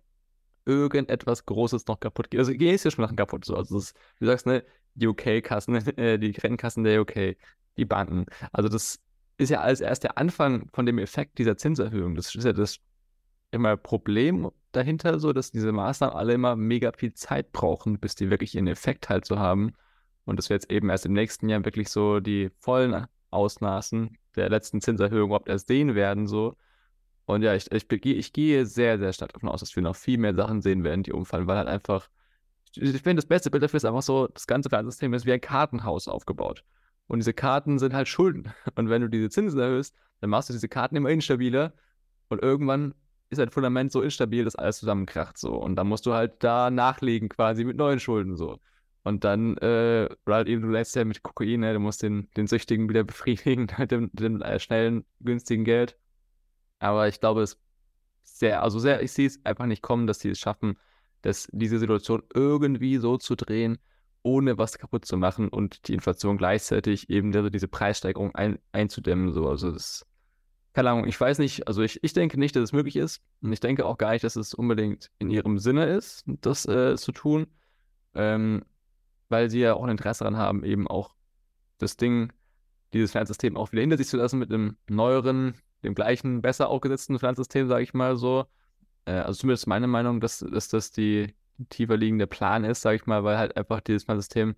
irgendetwas 0.66 1.46
Großes 1.46 1.86
noch 1.86 2.00
kaputt 2.00 2.30
geht. 2.30 2.40
Also 2.40 2.52
chinesische 2.52 2.96
Sachen 3.00 3.16
kaputt. 3.16 3.44
So. 3.44 3.56
Also 3.56 3.76
das, 3.76 3.94
du 4.20 4.26
sagst, 4.26 4.46
ne, 4.46 4.64
die 4.94 5.06
UK-Kassen, 5.06 5.74
äh, 5.96 6.18
die 6.18 6.32
Rentenkassen 6.32 6.84
der 6.84 7.00
UK, 7.00 7.36
die 7.76 7.84
Banken. 7.84 8.26
Also 8.52 8.68
das 8.68 9.00
ist 9.38 9.50
ja 9.50 9.60
als 9.60 9.80
erst 9.80 10.04
der 10.04 10.18
Anfang 10.18 10.68
von 10.72 10.86
dem 10.86 10.98
Effekt 10.98 11.38
dieser 11.38 11.56
Zinserhöhung. 11.56 12.14
Das 12.14 12.34
ist 12.34 12.44
ja 12.44 12.52
das 12.52 12.78
immer 13.50 13.76
Problem 13.76 14.50
dahinter, 14.72 15.18
so 15.18 15.32
dass 15.32 15.50
diese 15.50 15.72
Maßnahmen 15.72 16.16
alle 16.16 16.34
immer 16.34 16.56
mega 16.56 16.92
viel 16.92 17.14
Zeit 17.14 17.52
brauchen, 17.52 17.98
bis 17.98 18.14
die 18.14 18.30
wirklich 18.30 18.54
ihren 18.54 18.66
Effekt 18.66 19.08
halt 19.08 19.24
so 19.24 19.38
haben. 19.38 19.72
Und 20.24 20.38
dass 20.38 20.48
wir 20.48 20.56
jetzt 20.56 20.70
eben 20.70 20.90
erst 20.90 21.06
im 21.06 21.12
nächsten 21.12 21.48
Jahr 21.48 21.64
wirklich 21.64 21.88
so 21.88 22.20
die 22.20 22.50
vollen 22.58 23.06
Ausmaßen 23.30 24.16
der 24.34 24.50
letzten 24.50 24.80
Zinserhöhung 24.80 25.28
überhaupt 25.28 25.48
erst 25.48 25.68
sehen 25.68 25.94
werden, 25.94 26.26
so. 26.26 26.56
Und 27.26 27.42
ja, 27.42 27.54
ich, 27.54 27.70
ich, 27.72 27.86
ich 27.90 28.32
gehe 28.32 28.66
sehr, 28.66 28.98
sehr 28.98 29.12
stark 29.12 29.32
davon 29.32 29.48
aus, 29.48 29.60
dass 29.60 29.74
wir 29.76 29.82
noch 29.82 29.96
viel 29.96 30.18
mehr 30.18 30.34
Sachen 30.34 30.62
sehen 30.62 30.84
werden, 30.84 31.02
die 31.02 31.12
umfallen, 31.12 31.46
weil 31.46 31.58
halt 31.58 31.68
einfach, 31.68 32.08
ich 32.74 33.02
finde, 33.02 33.16
das 33.16 33.26
beste 33.26 33.50
Bild 33.50 33.62
dafür 33.62 33.78
ist 33.78 33.84
einfach 33.84 34.02
so, 34.02 34.28
das 34.28 34.46
ganze 34.46 34.68
Finanzsystem 34.68 35.12
ist 35.14 35.26
wie 35.26 35.32
ein 35.32 35.40
Kartenhaus 35.40 36.08
aufgebaut. 36.08 36.64
Und 37.08 37.18
diese 37.18 37.34
Karten 37.34 37.78
sind 37.78 37.94
halt 37.94 38.08
Schulden. 38.08 38.52
Und 38.76 38.88
wenn 38.88 39.02
du 39.02 39.08
diese 39.08 39.28
Zinsen 39.28 39.58
erhöhst, 39.60 39.94
dann 40.20 40.30
machst 40.30 40.48
du 40.48 40.52
diese 40.52 40.68
Karten 40.68 40.96
immer 40.96 41.10
instabiler 41.10 41.74
und 42.28 42.42
irgendwann 42.42 42.94
ist 43.30 43.40
ein 43.40 43.50
Fundament 43.50 43.92
so 43.92 44.02
instabil, 44.02 44.44
dass 44.44 44.56
alles 44.56 44.78
zusammenkracht 44.78 45.36
so. 45.38 45.54
Und 45.54 45.76
dann 45.76 45.88
musst 45.88 46.06
du 46.06 46.14
halt 46.14 46.42
da 46.42 46.70
nachlegen 46.70 47.28
quasi 47.28 47.64
mit 47.64 47.76
neuen 47.76 48.00
Schulden 48.00 48.36
so. 48.36 48.58
Und 49.02 49.24
dann, 49.24 49.56
äh, 49.58 50.08
oder 50.26 50.46
eben, 50.46 50.62
du 50.62 50.68
lässt 50.68 50.96
ja 50.96 51.04
mit 51.04 51.22
Kokain, 51.22 51.60
ne? 51.60 51.72
du 51.72 51.80
musst 51.80 52.02
den, 52.02 52.28
den 52.36 52.46
Süchtigen 52.46 52.88
wieder 52.88 53.04
befriedigen 53.04 53.68
mit 53.78 53.90
dem, 53.90 54.10
dem 54.12 54.42
äh, 54.42 54.58
schnellen, 54.58 55.04
günstigen 55.20 55.64
Geld. 55.64 55.96
Aber 56.78 57.08
ich 57.08 57.20
glaube, 57.20 57.42
es 57.42 57.58
sehr, 58.22 58.62
also 58.62 58.78
sehr, 58.78 59.02
ich 59.02 59.12
sehe 59.12 59.26
es 59.26 59.44
einfach 59.44 59.66
nicht 59.66 59.82
kommen, 59.82 60.06
dass 60.06 60.20
sie 60.20 60.30
es 60.30 60.38
schaffen, 60.38 60.78
dass 61.22 61.48
diese 61.52 61.78
Situation 61.78 62.22
irgendwie 62.34 62.98
so 62.98 63.16
zu 63.16 63.34
drehen, 63.34 63.78
ohne 64.22 64.58
was 64.58 64.78
kaputt 64.78 65.04
zu 65.04 65.16
machen 65.16 65.48
und 65.48 65.88
die 65.88 65.94
Inflation 65.94 66.36
gleichzeitig 66.36 67.08
eben 67.08 67.32
diese 67.50 67.68
Preissteigerung 67.68 68.34
ein, 68.34 68.58
einzudämmen. 68.72 69.32
So. 69.32 69.48
Also 69.48 69.70
das, 69.70 70.04
keine 70.72 70.90
Ahnung, 70.90 71.06
ich 71.06 71.18
weiß 71.18 71.38
nicht, 71.38 71.68
also 71.68 71.82
ich, 71.82 72.02
ich 72.02 72.12
denke 72.12 72.38
nicht, 72.38 72.56
dass 72.56 72.64
es 72.64 72.72
möglich 72.72 72.96
ist. 72.96 73.22
Und 73.40 73.52
ich 73.52 73.60
denke 73.60 73.86
auch 73.86 73.98
gar 73.98 74.12
nicht, 74.12 74.24
dass 74.24 74.36
es 74.36 74.52
unbedingt 74.52 75.10
in 75.18 75.30
ihrem 75.30 75.58
Sinne 75.58 75.86
ist, 75.86 76.24
das 76.26 76.66
äh, 76.66 76.96
zu 76.96 77.12
tun. 77.12 77.46
Ähm, 78.14 78.64
weil 79.28 79.50
sie 79.50 79.60
ja 79.60 79.74
auch 79.74 79.82
ein 79.82 79.90
Interesse 79.90 80.24
daran 80.24 80.36
haben, 80.36 80.64
eben 80.64 80.86
auch 80.86 81.14
das 81.78 81.96
Ding, 81.96 82.32
dieses 82.92 83.12
Finanzsystem 83.12 83.56
auch 83.56 83.72
wieder 83.72 83.82
hinter 83.82 83.96
sich 83.96 84.08
zu 84.08 84.16
lassen 84.16 84.38
mit 84.38 84.52
einem 84.52 84.76
neueren, 84.88 85.54
dem 85.86 85.94
gleichen, 85.94 86.42
besser 86.42 86.68
aufgesetzten 86.68 87.18
Finanzsystem, 87.18 87.68
sage 87.68 87.82
ich 87.82 87.94
mal 87.94 88.16
so. 88.16 88.46
Äh, 89.06 89.12
also 89.12 89.40
zumindest 89.40 89.66
meine 89.66 89.86
Meinung, 89.86 90.20
dass, 90.20 90.40
dass 90.40 90.68
das 90.68 90.90
die, 90.90 91.34
tiefer 91.70 91.96
liegende 91.96 92.26
Plan 92.26 92.64
ist, 92.64 92.82
sage 92.82 92.96
ich 92.96 93.06
mal, 93.06 93.24
weil 93.24 93.38
halt 93.38 93.56
einfach 93.56 93.80
dieses 93.80 94.04
Finanzsystem 94.04 94.54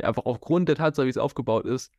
ja 0.00 0.08
einfach 0.08 0.24
aufgrund 0.24 0.68
der 0.68 0.76
Tatsache, 0.76 1.06
wie 1.06 1.10
es 1.10 1.18
aufgebaut 1.18 1.66
ist, 1.66 1.92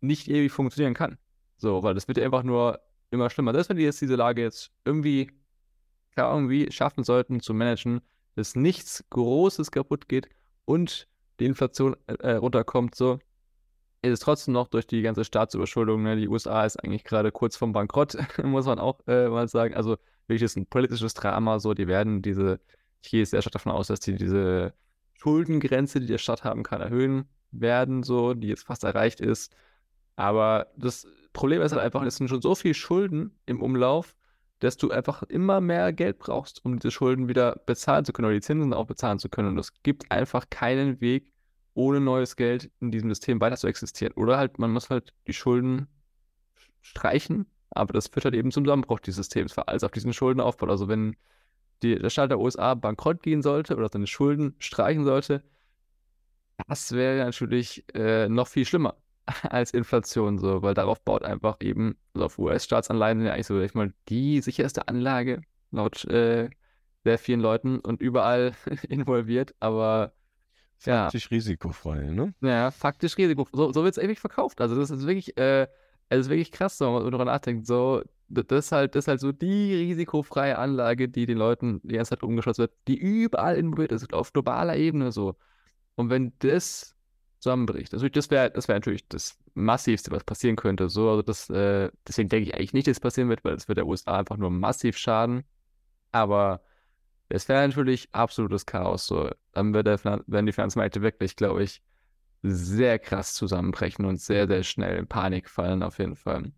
nicht 0.00 0.28
ewig 0.28 0.52
funktionieren 0.52 0.94
kann. 0.94 1.18
So, 1.56 1.82
weil 1.82 1.94
das 1.94 2.08
wird 2.08 2.18
ja 2.18 2.24
einfach 2.24 2.42
nur 2.42 2.80
immer 3.10 3.30
schlimmer. 3.30 3.52
Selbst 3.52 3.70
wenn 3.70 3.76
die 3.76 3.84
jetzt 3.84 4.00
diese 4.00 4.16
Lage 4.16 4.42
jetzt 4.42 4.70
irgendwie, 4.84 5.30
klar, 6.12 6.34
irgendwie 6.34 6.70
schaffen 6.70 7.04
sollten 7.04 7.40
zu 7.40 7.54
managen, 7.54 8.00
dass 8.36 8.54
nichts 8.54 9.04
Großes 9.10 9.70
kaputt 9.70 10.08
geht 10.08 10.28
und 10.64 11.08
die 11.40 11.46
Inflation 11.46 11.96
äh, 12.06 12.32
runterkommt, 12.32 12.94
so, 12.94 13.18
ist 14.02 14.12
es 14.12 14.20
trotzdem 14.20 14.54
noch 14.54 14.68
durch 14.68 14.86
die 14.86 15.02
ganze 15.02 15.24
Staatsüberschuldung, 15.24 16.02
ne? 16.02 16.16
die 16.16 16.28
USA 16.28 16.64
ist 16.64 16.76
eigentlich 16.76 17.04
gerade 17.04 17.32
kurz 17.32 17.56
vom 17.56 17.72
Bankrott, 17.72 18.16
muss 18.42 18.66
man 18.66 18.78
auch 18.78 19.00
äh, 19.06 19.28
mal 19.28 19.48
sagen. 19.48 19.74
Also 19.74 19.96
wirklich 20.26 20.42
ist 20.42 20.56
ein 20.56 20.66
politisches 20.66 21.14
Drama, 21.14 21.58
so, 21.58 21.74
die 21.74 21.88
werden 21.88 22.22
diese, 22.22 22.60
ich 23.02 23.10
gehe 23.10 23.26
sehr 23.26 23.42
stark 23.42 23.52
davon 23.52 23.72
aus, 23.72 23.88
dass 23.88 24.00
die 24.00 24.14
diese 24.16 24.72
Schuldengrenze, 25.14 26.00
die 26.00 26.06
der 26.06 26.18
Stadt 26.18 26.44
haben 26.44 26.62
kann, 26.62 26.80
erhöhen 26.80 27.28
werden, 27.50 28.02
so, 28.02 28.34
die 28.34 28.48
jetzt 28.48 28.64
fast 28.66 28.84
erreicht 28.84 29.20
ist. 29.20 29.52
Aber 30.16 30.68
das 30.76 31.06
Problem 31.32 31.62
ist 31.62 31.72
halt 31.72 31.82
einfach, 31.82 32.02
es 32.02 32.16
sind 32.16 32.28
schon 32.28 32.42
so 32.42 32.54
viele 32.54 32.74
Schulden 32.74 33.36
im 33.46 33.60
Umlauf, 33.62 34.14
dass 34.60 34.76
du 34.76 34.90
einfach 34.90 35.22
immer 35.24 35.60
mehr 35.60 35.92
Geld 35.92 36.18
brauchst, 36.18 36.64
um 36.64 36.78
diese 36.78 36.90
Schulden 36.90 37.28
wieder 37.28 37.60
bezahlen 37.66 38.04
zu 38.04 38.12
können 38.12 38.26
oder 38.26 38.34
die 38.34 38.40
Zinsen 38.40 38.74
auch 38.74 38.86
bezahlen 38.86 39.18
zu 39.18 39.28
können. 39.28 39.48
Und 39.48 39.58
es 39.58 39.72
gibt 39.82 40.10
einfach 40.10 40.50
keinen 40.50 41.00
Weg, 41.00 41.32
ohne 41.74 42.00
neues 42.00 42.36
Geld 42.36 42.70
in 42.80 42.90
diesem 42.90 43.10
System 43.10 43.40
weiter 43.40 43.56
zu 43.56 43.66
existieren. 43.66 44.12
Oder 44.14 44.38
halt, 44.38 44.58
man 44.58 44.70
muss 44.70 44.90
halt 44.90 45.12
die 45.26 45.32
Schulden 45.32 45.88
streichen, 46.82 47.46
aber 47.70 47.92
das 47.92 48.08
führt 48.08 48.24
halt 48.24 48.34
eben 48.34 48.50
zum 48.50 48.64
Zusammenbruch 48.64 49.00
dieses 49.00 49.16
Systems, 49.26 49.56
weil 49.56 49.64
alles 49.64 49.84
auf 49.84 49.92
diesen 49.92 50.12
Schulden 50.12 50.40
aufbaut. 50.40 50.70
Also 50.70 50.88
wenn 50.88 51.16
die, 51.82 51.96
der 51.96 52.10
Staat 52.10 52.30
der 52.30 52.40
USA 52.40 52.74
bankrott 52.74 53.22
gehen 53.22 53.42
sollte 53.42 53.76
oder 53.76 53.88
seine 53.88 54.06
Schulden 54.06 54.54
streichen 54.58 55.04
sollte, 55.04 55.42
das 56.66 56.92
wäre 56.92 57.24
natürlich 57.24 57.84
äh, 57.94 58.28
noch 58.28 58.48
viel 58.48 58.64
schlimmer 58.64 58.96
als 59.42 59.72
Inflation, 59.72 60.38
so, 60.38 60.62
weil 60.62 60.74
darauf 60.74 61.00
baut 61.02 61.22
einfach 61.22 61.58
eben, 61.60 61.96
also 62.14 62.26
auf 62.26 62.38
US-Staatsanleihen 62.38 63.24
ja 63.24 63.32
eigentlich 63.32 63.46
so, 63.46 63.60
ich 63.60 63.74
mal, 63.74 63.92
die 64.08 64.40
sicherste 64.40 64.88
Anlage 64.88 65.42
laut 65.70 66.04
äh, 66.06 66.50
sehr 67.04 67.18
vielen 67.18 67.40
Leuten 67.40 67.78
und 67.78 68.00
überall 68.00 68.52
involviert, 68.88 69.54
aber 69.60 70.12
faktisch 70.78 71.24
ja. 71.24 71.36
risikofrei, 71.36 72.10
ne? 72.10 72.34
Ja, 72.40 72.70
faktisch 72.70 73.16
risikofrei. 73.16 73.56
So, 73.56 73.72
so 73.72 73.84
wird 73.84 73.96
es 73.96 74.02
ewig 74.02 74.18
verkauft. 74.20 74.60
Also 74.60 74.76
das 74.76 74.90
ist 74.90 75.06
wirklich, 75.06 75.36
äh, 75.36 75.66
es 76.08 76.20
ist 76.20 76.28
wirklich 76.28 76.52
krass, 76.52 76.80
wenn 76.80 76.92
man 76.92 77.04
darüber 77.04 77.24
nachdenkt. 77.24 77.66
So, 77.66 78.02
das 78.28 78.66
ist 78.66 78.72
halt, 78.72 78.94
das 78.94 79.04
ist 79.04 79.08
halt 79.08 79.20
so 79.20 79.32
die 79.32 79.74
risikofreie 79.74 80.58
Anlage, 80.58 81.08
die 81.08 81.26
den 81.26 81.38
Leuten 81.38 81.80
die 81.82 81.96
ganze 81.96 82.10
Zeit 82.10 82.22
umgeschlossen 82.22 82.62
wird, 82.62 82.72
die 82.86 82.96
überall 82.96 83.56
involviert 83.56 83.92
ist, 83.92 84.12
auf 84.12 84.32
globaler 84.32 84.76
Ebene 84.76 85.12
so. 85.12 85.36
Und 85.96 86.10
wenn 86.10 86.32
das 86.38 86.94
zusammenbricht. 87.38 87.94
Also 87.94 88.08
das 88.08 88.30
wäre 88.30 88.50
das 88.50 88.68
wär 88.68 88.76
natürlich 88.76 89.06
das 89.08 89.38
Massivste, 89.54 90.10
was 90.10 90.24
passieren 90.24 90.56
könnte. 90.56 90.88
So, 90.88 91.10
also 91.10 91.22
das, 91.22 91.50
äh, 91.50 91.90
deswegen 92.06 92.28
denke 92.28 92.48
ich 92.48 92.54
eigentlich 92.54 92.72
nicht, 92.72 92.86
dass 92.86 92.96
es 92.96 93.00
passieren 93.00 93.28
wird, 93.28 93.44
weil 93.44 93.54
es 93.54 93.68
wird 93.68 93.78
der 93.78 93.86
USA 93.86 94.18
einfach 94.18 94.36
nur 94.36 94.50
massiv 94.50 94.96
schaden. 94.96 95.44
Aber 96.12 96.62
es 97.28 97.48
wäre 97.48 97.66
natürlich 97.66 98.08
absolutes 98.12 98.66
Chaos. 98.66 99.06
So. 99.06 99.30
Dann 99.52 99.74
wird 99.74 99.86
der, 99.86 100.02
werden 100.04 100.46
die 100.46 100.52
Finanzmärkte 100.52 101.02
wirklich, 101.02 101.36
glaube 101.36 101.62
ich, 101.62 101.82
sehr 102.42 102.98
krass 102.98 103.34
zusammenbrechen 103.34 104.04
und 104.04 104.20
sehr, 104.20 104.46
sehr 104.46 104.62
schnell 104.62 104.96
in 104.96 105.06
Panik 105.06 105.50
fallen, 105.50 105.82
auf 105.82 105.98
jeden 105.98 106.16
Fall. 106.16 106.52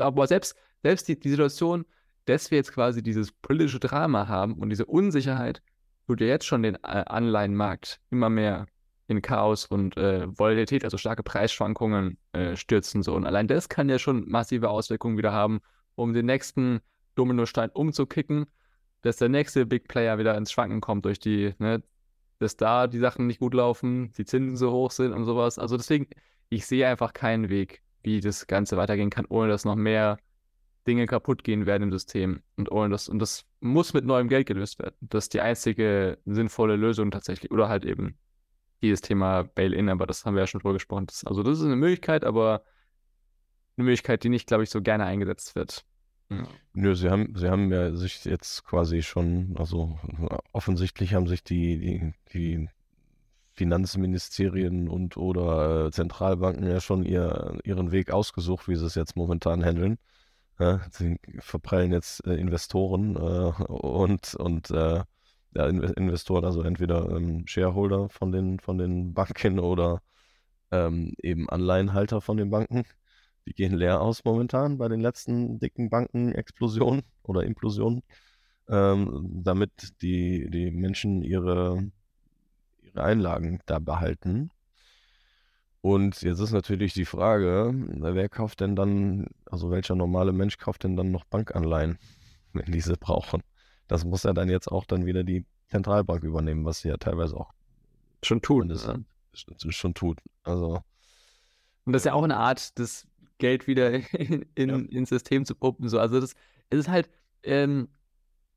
Aber 0.00 0.26
selbst, 0.26 0.56
selbst 0.82 1.08
die, 1.08 1.18
die 1.18 1.30
Situation, 1.30 1.86
dass 2.26 2.50
wir 2.50 2.58
jetzt 2.58 2.72
quasi 2.72 3.02
dieses 3.02 3.32
politische 3.32 3.80
Drama 3.80 4.28
haben 4.28 4.54
und 4.54 4.70
diese 4.70 4.86
Unsicherheit, 4.86 5.62
tut 6.06 6.20
ja 6.20 6.26
jetzt 6.26 6.44
schon 6.44 6.62
den 6.62 6.74
äh, 6.76 7.04
Anleihenmarkt 7.06 8.00
immer 8.10 8.28
mehr 8.28 8.66
in 9.08 9.22
Chaos 9.22 9.66
und 9.66 9.96
äh, 9.96 10.26
Volatilität, 10.38 10.84
also 10.84 10.98
starke 10.98 11.22
Preisschwankungen 11.22 12.18
äh, 12.32 12.56
stürzen. 12.56 13.02
So. 13.02 13.14
Und 13.14 13.26
allein 13.26 13.48
das 13.48 13.68
kann 13.68 13.88
ja 13.88 13.98
schon 13.98 14.28
massive 14.28 14.68
Auswirkungen 14.68 15.18
wieder 15.18 15.32
haben, 15.32 15.60
um 15.94 16.12
den 16.12 16.26
nächsten 16.26 16.80
Dominostein 17.14 17.70
umzukicken, 17.70 18.46
dass 19.02 19.16
der 19.16 19.28
nächste 19.28 19.66
Big 19.66 19.88
Player 19.88 20.18
wieder 20.18 20.36
ins 20.36 20.52
Schwanken 20.52 20.80
kommt 20.80 21.04
durch 21.04 21.18
die, 21.18 21.54
ne, 21.58 21.82
dass 22.38 22.56
da 22.56 22.86
die 22.86 22.98
Sachen 22.98 23.26
nicht 23.26 23.40
gut 23.40 23.54
laufen, 23.54 24.12
die 24.16 24.24
Zinsen 24.24 24.56
so 24.56 24.72
hoch 24.72 24.90
sind 24.90 25.12
und 25.12 25.24
sowas. 25.24 25.58
Also 25.58 25.76
deswegen, 25.76 26.08
ich 26.48 26.66
sehe 26.66 26.88
einfach 26.88 27.12
keinen 27.12 27.48
Weg, 27.48 27.82
wie 28.02 28.20
das 28.20 28.46
Ganze 28.46 28.76
weitergehen 28.76 29.10
kann, 29.10 29.26
ohne 29.26 29.48
dass 29.48 29.64
noch 29.64 29.76
mehr 29.76 30.18
Dinge 30.86 31.06
kaputt 31.06 31.44
gehen 31.44 31.66
werden 31.66 31.84
im 31.84 31.92
System 31.92 32.42
und 32.56 32.70
ohne 32.72 32.90
das, 32.90 33.08
und 33.08 33.20
das 33.20 33.44
muss 33.60 33.94
mit 33.94 34.04
neuem 34.04 34.28
Geld 34.28 34.46
gelöst 34.48 34.78
werden. 34.80 34.96
Das 35.00 35.24
ist 35.24 35.34
die 35.34 35.40
einzige 35.40 36.18
sinnvolle 36.24 36.76
Lösung 36.76 37.10
tatsächlich. 37.10 37.52
Oder 37.52 37.68
halt 37.68 37.84
eben 37.84 38.18
dieses 38.82 39.00
Thema 39.00 39.44
Bail-In, 39.44 39.88
aber 39.88 40.06
das 40.06 40.24
haben 40.24 40.34
wir 40.34 40.40
ja 40.42 40.46
schon 40.46 40.60
drüber 40.60 40.74
gesprochen. 40.74 41.06
Das, 41.06 41.24
also 41.24 41.42
das 41.44 41.58
ist 41.58 41.64
eine 41.64 41.76
Möglichkeit, 41.76 42.24
aber 42.24 42.64
eine 43.76 43.84
Möglichkeit, 43.84 44.24
die 44.24 44.28
nicht, 44.28 44.48
glaube 44.48 44.64
ich, 44.64 44.70
so 44.70 44.82
gerne 44.82 45.04
eingesetzt 45.04 45.54
wird. 45.54 45.84
Ja. 46.38 46.48
Nö, 46.74 46.94
sie 46.94 47.10
haben, 47.10 47.34
sie 47.36 47.48
haben 47.48 47.70
ja 47.70 47.94
sich 47.94 48.24
jetzt 48.24 48.64
quasi 48.64 49.02
schon, 49.02 49.54
also 49.58 49.98
offensichtlich 50.52 51.14
haben 51.14 51.26
sich 51.26 51.44
die, 51.44 51.78
die, 51.78 52.14
die 52.32 52.68
Finanzministerien 53.52 54.88
und 54.88 55.16
oder 55.16 55.86
äh, 55.86 55.90
Zentralbanken 55.90 56.66
ja 56.66 56.80
schon 56.80 57.04
ihr, 57.04 57.58
ihren 57.64 57.92
Weg 57.92 58.10
ausgesucht, 58.10 58.68
wie 58.68 58.76
sie 58.76 58.86
es 58.86 58.94
jetzt 58.94 59.16
momentan 59.16 59.62
handeln. 59.62 59.98
Ja, 60.58 60.80
sie 60.90 61.18
verprellen 61.40 61.92
jetzt 61.92 62.26
äh, 62.26 62.34
Investoren 62.34 63.16
äh, 63.16 63.62
und, 63.62 64.34
und 64.34 64.70
äh, 64.70 65.02
ja, 65.54 65.66
Investoren, 65.66 66.44
also 66.44 66.62
entweder 66.62 67.10
ähm, 67.10 67.46
Shareholder 67.46 68.08
von 68.08 68.32
den, 68.32 68.58
von 68.60 68.78
den 68.78 69.12
Banken 69.12 69.58
oder 69.58 70.00
ähm, 70.70 71.14
eben 71.22 71.48
Anleihenhalter 71.50 72.20
von 72.20 72.38
den 72.38 72.50
Banken. 72.50 72.84
Die 73.46 73.54
gehen 73.54 73.74
leer 73.74 74.00
aus 74.00 74.24
momentan 74.24 74.78
bei 74.78 74.88
den 74.88 75.00
letzten 75.00 75.58
dicken 75.58 75.90
Banken-Explosionen 75.90 77.02
oder 77.24 77.44
Implosionen, 77.44 78.02
ähm, 78.68 79.42
damit 79.42 80.00
die, 80.02 80.48
die 80.50 80.70
Menschen 80.70 81.22
ihre, 81.22 81.90
ihre 82.82 83.02
Einlagen 83.02 83.60
da 83.66 83.78
behalten. 83.78 84.50
Und 85.80 86.22
jetzt 86.22 86.38
ist 86.38 86.52
natürlich 86.52 86.94
die 86.94 87.04
Frage, 87.04 87.74
wer 87.74 88.28
kauft 88.28 88.60
denn 88.60 88.76
dann, 88.76 89.26
also 89.46 89.72
welcher 89.72 89.96
normale 89.96 90.32
Mensch 90.32 90.56
kauft 90.58 90.84
denn 90.84 90.96
dann 90.96 91.10
noch 91.10 91.24
Bankanleihen, 91.24 91.98
wenn 92.52 92.70
diese 92.70 92.96
brauchen? 92.96 93.42
Das 93.88 94.04
muss 94.04 94.22
ja 94.22 94.32
dann 94.32 94.48
jetzt 94.48 94.68
auch 94.68 94.84
dann 94.84 95.06
wieder 95.06 95.24
die 95.24 95.44
Zentralbank 95.68 96.22
übernehmen, 96.22 96.64
was 96.64 96.80
sie 96.80 96.88
ja 96.88 96.96
teilweise 96.98 97.36
auch 97.36 97.52
schon 98.22 98.40
tut. 98.40 98.70
Ja. 98.70 98.96
Schon 99.34 99.94
tut. 99.94 100.18
Also. 100.44 100.82
Und 101.84 101.92
das 101.92 102.02
ist 102.02 102.06
ja 102.06 102.12
auch 102.12 102.22
eine 102.22 102.36
Art, 102.36 102.78
das 102.78 103.06
Geld 103.42 103.66
wieder 103.66 103.92
in, 104.18 104.46
in, 104.54 104.68
ja. 104.70 104.76
ins 104.76 105.10
System 105.10 105.44
zu 105.44 105.54
pumpen. 105.54 105.88
So. 105.88 105.98
Also 105.98 106.18
das 106.20 106.34
es 106.72 106.80
ist 106.80 106.88
halt, 106.88 107.08
ähm, 107.42 107.88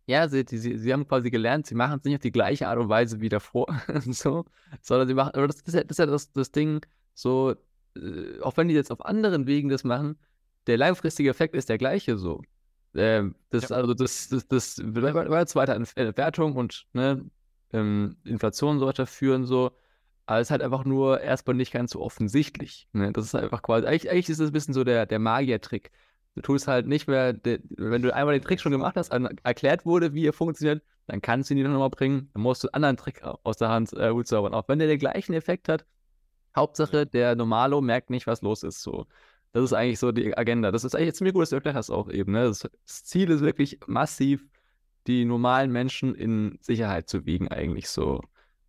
ja, 0.07 0.27
sie, 0.27 0.45
sie, 0.47 0.77
sie 0.77 0.93
haben 0.93 1.07
quasi 1.07 1.29
gelernt, 1.29 1.65
sie 1.67 1.75
machen 1.75 1.97
es 1.97 2.05
nicht 2.05 2.15
auf 2.15 2.21
die 2.21 2.31
gleiche 2.31 2.67
Art 2.67 2.79
und 2.79 2.89
Weise 2.89 3.19
wie 3.21 3.29
davor, 3.29 3.67
so, 4.05 4.45
sondern 4.81 5.07
sie 5.07 5.13
machen, 5.13 5.33
aber 5.33 5.47
das 5.47 5.61
ist 5.61 5.73
ja 5.73 5.83
das, 5.83 5.91
ist 5.91 5.99
ja 5.99 6.05
das, 6.05 6.31
das 6.31 6.51
Ding, 6.51 6.85
so, 7.13 7.55
äh, 7.97 8.39
auch 8.41 8.55
wenn 8.57 8.67
die 8.67 8.75
jetzt 8.75 8.91
auf 8.91 9.03
anderen 9.05 9.47
Wegen 9.47 9.69
das 9.69 9.83
machen, 9.83 10.17
der 10.67 10.77
langfristige 10.77 11.29
Effekt 11.29 11.55
ist 11.55 11.69
der 11.69 11.77
gleiche 11.77 12.17
so. 12.17 12.41
Ähm, 12.93 13.35
das, 13.49 13.69
ja. 13.69 13.75
also 13.75 13.93
das, 13.93 14.29
das, 14.29 14.47
das 14.47 14.77
war 14.79 15.39
jetzt 15.39 15.55
weiter 15.55 15.75
Entwertung 15.75 16.55
und 16.55 16.85
ne, 16.93 17.25
ähm, 17.73 18.15
Inflation 18.23 18.79
so 18.79 18.85
weiter 18.85 19.05
führen, 19.05 19.45
so. 19.45 19.71
Aber 20.25 20.39
es 20.39 20.48
ist 20.48 20.51
halt 20.51 20.63
einfach 20.63 20.86
nur 20.86 21.22
erstmal 21.22 21.55
nicht 21.55 21.72
ganz 21.72 21.91
so 21.91 22.01
offensichtlich. 22.01 22.88
Ne? 22.94 23.12
Das 23.13 23.25
ist 23.25 23.36
einfach 23.36 23.62
quasi, 23.62 23.86
eigentlich, 23.86 24.10
eigentlich 24.10 24.29
ist 24.29 24.39
es 24.39 24.50
ein 24.50 24.53
bisschen 24.53 24.74
so 24.74 24.84
der, 24.84 25.05
der 25.05 25.20
Magier-Trick. 25.20 25.91
Du 26.36 26.41
tust 26.41 26.67
halt 26.67 26.88
nicht 26.88 27.08
mehr, 27.08 27.39
wenn 27.44 28.01
du 28.01 28.13
einmal 28.13 28.34
den 28.34 28.44
Trick 28.44 28.60
schon 28.60 28.72
gemacht 28.72 28.96
hast, 28.98 29.13
erklärt 29.44 29.86
wurde, 29.86 30.13
wie 30.13 30.27
er 30.27 30.34
funktioniert, 30.34 30.84
dann 31.08 31.22
kannst 31.22 31.50
du 31.50 31.53
ihn 31.53 31.62
nicht 31.62 31.72
nochmal 31.72 31.89
bringen. 31.89 32.29
Dann 32.34 32.44
musst 32.44 32.63
du 32.63 32.67
einen 32.67 32.84
anderen 32.84 32.98
Trick 32.98 33.24
aus 33.24 33.58
der 33.58 33.70
Hand 33.70 33.94
äh, 33.94 34.24
zaubern. 34.24 34.53
Auch 34.53 34.67
wenn 34.67 34.79
der 34.79 34.88
den 34.88 35.00
gleichen 35.00 35.34
Effekt 35.34 35.70
hat, 35.70 35.86
Hauptsache, 36.55 37.05
der 37.05 37.36
Normalo 37.36 37.82
merkt 37.82 38.10
nicht, 38.10 38.27
was 38.27 38.41
los 38.41 38.63
ist. 38.63 38.82
So. 38.82 39.05
Das 39.53 39.63
ist 39.63 39.74
eigentlich 39.74 40.00
so 40.00 40.12
die 40.12 40.38
Agenda. 40.38 40.72
Das 40.72 40.84
ist 40.84 40.96
eigentlich 40.96 41.15
ziemlich 41.15 41.34
gut, 41.34 41.44
dass 41.44 41.50
du 41.50 41.55
erklärt 41.55 41.75
hast 41.75 41.89
auch 41.89 42.10
eben. 42.10 42.32
Ne? 42.32 42.46
Das, 42.46 42.60
das, 42.60 43.05
Ziel 43.05 43.29
ist 43.29 43.41
wirklich 43.41 43.79
massiv, 43.88 44.46
die 45.08 45.25
normalen 45.25 45.72
Menschen 45.72 46.15
in 46.15 46.58
Sicherheit 46.62 47.08
zu 47.08 47.25
wiegen, 47.25 47.48
eigentlich 47.50 47.88
so. 47.89 48.22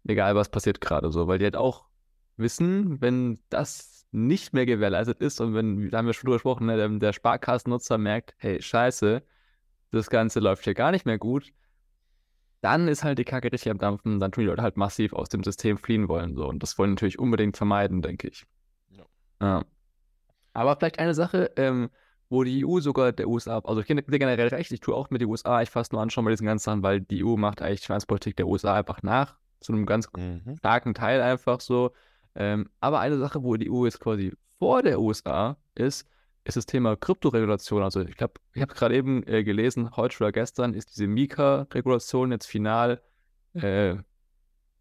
Egal, 0.06 0.34
was 0.34 0.48
passiert 0.48 0.80
gerade 0.80 1.10
so. 1.10 1.26
Weil 1.26 1.38
die 1.38 1.44
halt 1.44 1.56
auch 1.56 1.86
wissen, 2.36 3.00
wenn 3.00 3.38
das 3.48 4.06
nicht 4.12 4.52
mehr 4.52 4.66
gewährleistet 4.66 5.20
ist 5.20 5.40
und 5.40 5.54
wenn, 5.54 5.90
da 5.90 5.98
haben 5.98 6.06
wir 6.06 6.12
schon 6.12 6.26
drüber 6.26 6.36
gesprochen, 6.36 6.66
ne, 6.66 6.76
der, 6.76 6.88
der 6.88 7.12
Sparkassennutzer 7.12 7.98
merkt, 7.98 8.34
hey, 8.38 8.60
scheiße, 8.62 9.22
das 9.90 10.10
Ganze 10.10 10.40
läuft 10.40 10.64
hier 10.64 10.74
gar 10.74 10.90
nicht 10.90 11.06
mehr 11.06 11.18
gut, 11.18 11.52
dann 12.60 12.88
ist 12.88 13.04
halt 13.04 13.18
die 13.18 13.24
Kacke 13.24 13.52
richtig 13.52 13.70
am 13.70 13.78
Dampfen, 13.78 14.18
dann 14.18 14.32
tun 14.32 14.42
die 14.42 14.48
Leute 14.48 14.62
halt 14.62 14.76
massiv 14.76 15.12
aus 15.12 15.28
dem 15.28 15.44
System 15.44 15.78
fliehen 15.78 16.08
wollen. 16.08 16.34
So. 16.34 16.48
Und 16.48 16.62
das 16.62 16.78
wollen 16.78 16.90
natürlich 16.90 17.18
unbedingt 17.18 17.56
vermeiden, 17.56 18.02
denke 18.02 18.28
ich. 18.28 18.46
Ja. 18.90 19.04
ja. 19.40 19.64
Aber 20.52 20.76
vielleicht 20.76 20.98
eine 20.98 21.14
Sache, 21.14 21.52
ähm, 21.56 21.90
wo 22.28 22.42
die 22.42 22.64
EU 22.64 22.80
sogar 22.80 23.12
der 23.12 23.28
USA, 23.28 23.58
also 23.58 23.80
ich 23.80 23.86
kenne 23.86 24.02
generell 24.02 24.48
recht, 24.48 24.72
ich 24.72 24.80
tue 24.80 24.94
auch 24.94 25.10
mit 25.10 25.20
den 25.20 25.28
USA, 25.28 25.62
ich 25.62 25.70
fasse 25.70 25.92
nur 25.94 26.02
anschauen 26.02 26.24
bei 26.24 26.30
diesen 26.30 26.46
ganzen 26.46 26.64
Sachen, 26.64 26.82
weil 26.82 27.00
die 27.00 27.24
EU 27.24 27.36
macht 27.36 27.62
eigentlich 27.62 27.82
Finanzpolitik 27.82 28.36
der 28.36 28.48
USA 28.48 28.74
einfach 28.74 29.02
nach, 29.02 29.36
zu 29.60 29.72
einem 29.72 29.86
ganz 29.86 30.08
mhm. 30.16 30.56
starken 30.58 30.94
Teil 30.94 31.22
einfach 31.22 31.60
so. 31.60 31.92
Ähm, 32.34 32.68
aber 32.80 33.00
eine 33.00 33.18
Sache, 33.18 33.42
wo 33.42 33.56
die 33.56 33.70
EU 33.70 33.84
jetzt 33.84 34.00
quasi 34.00 34.32
vor 34.58 34.82
der 34.82 35.00
USA 35.00 35.56
ist, 35.74 36.06
ist 36.44 36.56
das 36.56 36.66
Thema 36.66 36.96
Kryptoregulation. 36.96 37.82
Also 37.82 38.02
ich 38.02 38.16
glaube, 38.16 38.34
ich 38.54 38.62
habe 38.62 38.74
gerade 38.74 38.94
eben 38.94 39.26
äh, 39.26 39.42
gelesen, 39.42 39.96
heute 39.96 40.16
oder 40.18 40.32
gestern 40.32 40.74
ist 40.74 40.90
diese 40.90 41.06
Mika-Regulation 41.06 42.30
jetzt 42.32 42.46
final 42.46 43.02
äh, 43.54 43.96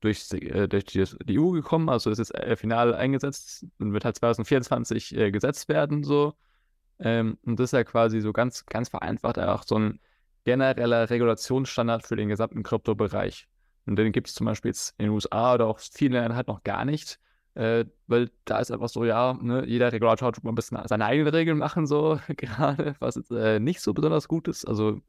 durch, 0.02 0.32
äh, 0.32 0.68
durch 0.68 0.86
die, 0.86 1.04
die, 1.24 1.40
EU 1.40 1.52
gekommen. 1.52 1.90
Also 1.90 2.12
ist 2.12 2.20
jetzt 2.20 2.36
äh, 2.36 2.56
final 2.56 2.94
eingesetzt 2.94 3.66
und 3.80 3.94
wird 3.94 4.06
halt 4.06 4.18
2024 4.18 5.16
äh, 5.18 5.32
gesetzt 5.32 5.68
werden. 5.68 6.04
So. 6.04 6.34
Ähm, 7.00 7.38
und 7.44 7.60
das 7.60 7.70
ist 7.70 7.72
ja 7.74 7.84
quasi 7.84 8.22
so 8.22 8.32
ganz, 8.32 8.66
ganz 8.66 8.90
vereinfacht 8.90 9.40
auch 9.40 9.64
so 9.64 9.78
ein 9.78 10.00
genereller 10.46 11.10
Regulationsstandard 11.10 12.06
für 12.06 12.16
den 12.16 12.30
gesamten 12.30 12.64
Kryptobereich. 12.64 13.48
Und 13.86 13.98
den 13.98 14.12
gibt 14.12 14.28
es 14.28 14.34
zum 14.34 14.46
Beispiel 14.46 14.70
jetzt 14.70 14.96
in 14.98 15.06
den 15.06 15.14
USA 15.14 15.54
oder 15.54 15.68
auch 15.68 15.80
vielen 15.80 16.14
Ländern 16.14 16.36
halt 16.36 16.48
noch 16.48 16.64
gar 16.64 16.86
nicht. 16.86 17.20
Äh, 17.54 17.86
weil 18.08 18.32
da 18.44 18.60
ist 18.60 18.72
einfach 18.72 18.90
so, 18.90 19.06
ja, 19.06 19.34
ne, 19.42 19.66
jeder 19.66 19.92
Regulator 19.92 20.34
tut 20.34 20.44
mal 20.44 20.52
ein 20.52 20.56
bisschen 20.56 20.78
seine 20.88 21.06
eigenen 21.06 21.34
Regeln 21.34 21.58
machen, 21.58 21.88
so 21.88 22.20
gerade, 22.36 22.96
was 23.00 23.16
jetzt 23.16 23.32
äh, 23.32 23.60
nicht 23.60 23.80
so 23.82 23.94
besonders 23.94 24.28
gut 24.28 24.48
ist. 24.48 24.66
Also 24.66 25.02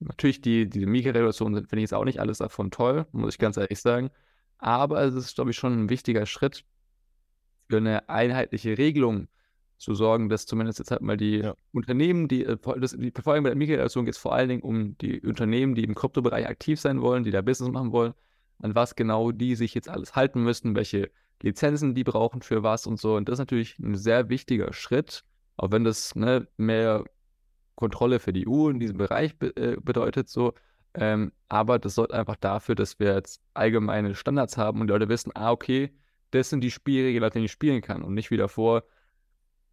natürlich 0.00 0.40
die, 0.40 0.68
die 0.68 0.84
Mika-Regulation 0.86 1.54
finde 1.54 1.76
ich 1.76 1.82
jetzt 1.82 1.94
auch 1.94 2.04
nicht 2.04 2.20
alles 2.20 2.38
davon 2.38 2.70
toll, 2.70 3.06
muss 3.12 3.34
ich 3.34 3.38
ganz 3.38 3.56
ehrlich 3.56 3.80
sagen. 3.80 4.10
Aber 4.58 5.02
es 5.02 5.14
ist, 5.14 5.34
glaube 5.34 5.50
ich, 5.50 5.56
schon 5.56 5.84
ein 5.84 5.90
wichtiger 5.90 6.26
Schritt 6.26 6.64
für 7.68 7.78
eine 7.78 8.08
einheitliche 8.08 8.76
Regelung 8.78 9.28
zu 9.82 9.94
sorgen, 9.94 10.28
dass 10.28 10.46
zumindest 10.46 10.78
jetzt 10.78 10.92
halt 10.92 11.02
mal 11.02 11.16
die 11.16 11.38
ja. 11.38 11.54
Unternehmen, 11.72 12.28
die, 12.28 12.44
äh, 12.44 12.56
das, 12.78 12.96
die 12.96 13.10
Verfolgung 13.10 13.42
bei 13.42 13.50
der 13.50 13.56
Mika-Regulation 13.56 14.04
geht 14.04 14.14
es 14.14 14.20
vor 14.20 14.32
allen 14.32 14.48
Dingen 14.48 14.62
um 14.62 14.96
die 14.98 15.20
Unternehmen, 15.20 15.74
die 15.74 15.82
im 15.82 15.96
Kryptobereich 15.96 16.46
aktiv 16.46 16.80
sein 16.80 17.02
wollen, 17.02 17.24
die 17.24 17.32
da 17.32 17.42
Business 17.42 17.70
machen 17.72 17.90
wollen, 17.90 18.14
an 18.60 18.76
was 18.76 18.94
genau 18.94 19.32
die 19.32 19.56
sich 19.56 19.74
jetzt 19.74 19.88
alles 19.88 20.14
halten 20.14 20.42
müssen, 20.44 20.76
welche 20.76 21.10
Lizenzen 21.42 21.96
die 21.96 22.04
brauchen 22.04 22.42
für 22.42 22.62
was 22.62 22.86
und 22.86 23.00
so. 23.00 23.16
Und 23.16 23.28
das 23.28 23.34
ist 23.34 23.38
natürlich 23.40 23.78
ein 23.80 23.96
sehr 23.96 24.28
wichtiger 24.28 24.72
Schritt, 24.72 25.24
auch 25.56 25.72
wenn 25.72 25.82
das 25.82 26.14
ne, 26.14 26.46
mehr 26.56 27.04
Kontrolle 27.74 28.20
für 28.20 28.32
die 28.32 28.46
EU 28.48 28.68
in 28.68 28.78
diesem 28.78 28.98
Bereich 28.98 29.36
be 29.36 29.48
äh, 29.56 29.76
bedeutet, 29.80 30.28
so. 30.28 30.54
Ähm, 30.94 31.32
aber 31.48 31.80
das 31.80 31.96
sorgt 31.96 32.12
einfach 32.12 32.36
dafür, 32.36 32.76
dass 32.76 33.00
wir 33.00 33.14
jetzt 33.14 33.40
allgemeine 33.54 34.14
Standards 34.14 34.56
haben 34.56 34.80
und 34.80 34.86
die 34.86 34.92
Leute 34.92 35.08
wissen, 35.08 35.32
ah, 35.34 35.50
okay, 35.50 35.90
das 36.30 36.50
sind 36.50 36.60
die 36.60 36.70
Spielregeln, 36.70 37.22
nach 37.22 37.30
denen 37.30 37.46
ich 37.46 37.52
spielen 37.52 37.80
kann 37.80 38.02
und 38.02 38.14
nicht 38.14 38.30
wie 38.30 38.36
davor. 38.36 38.84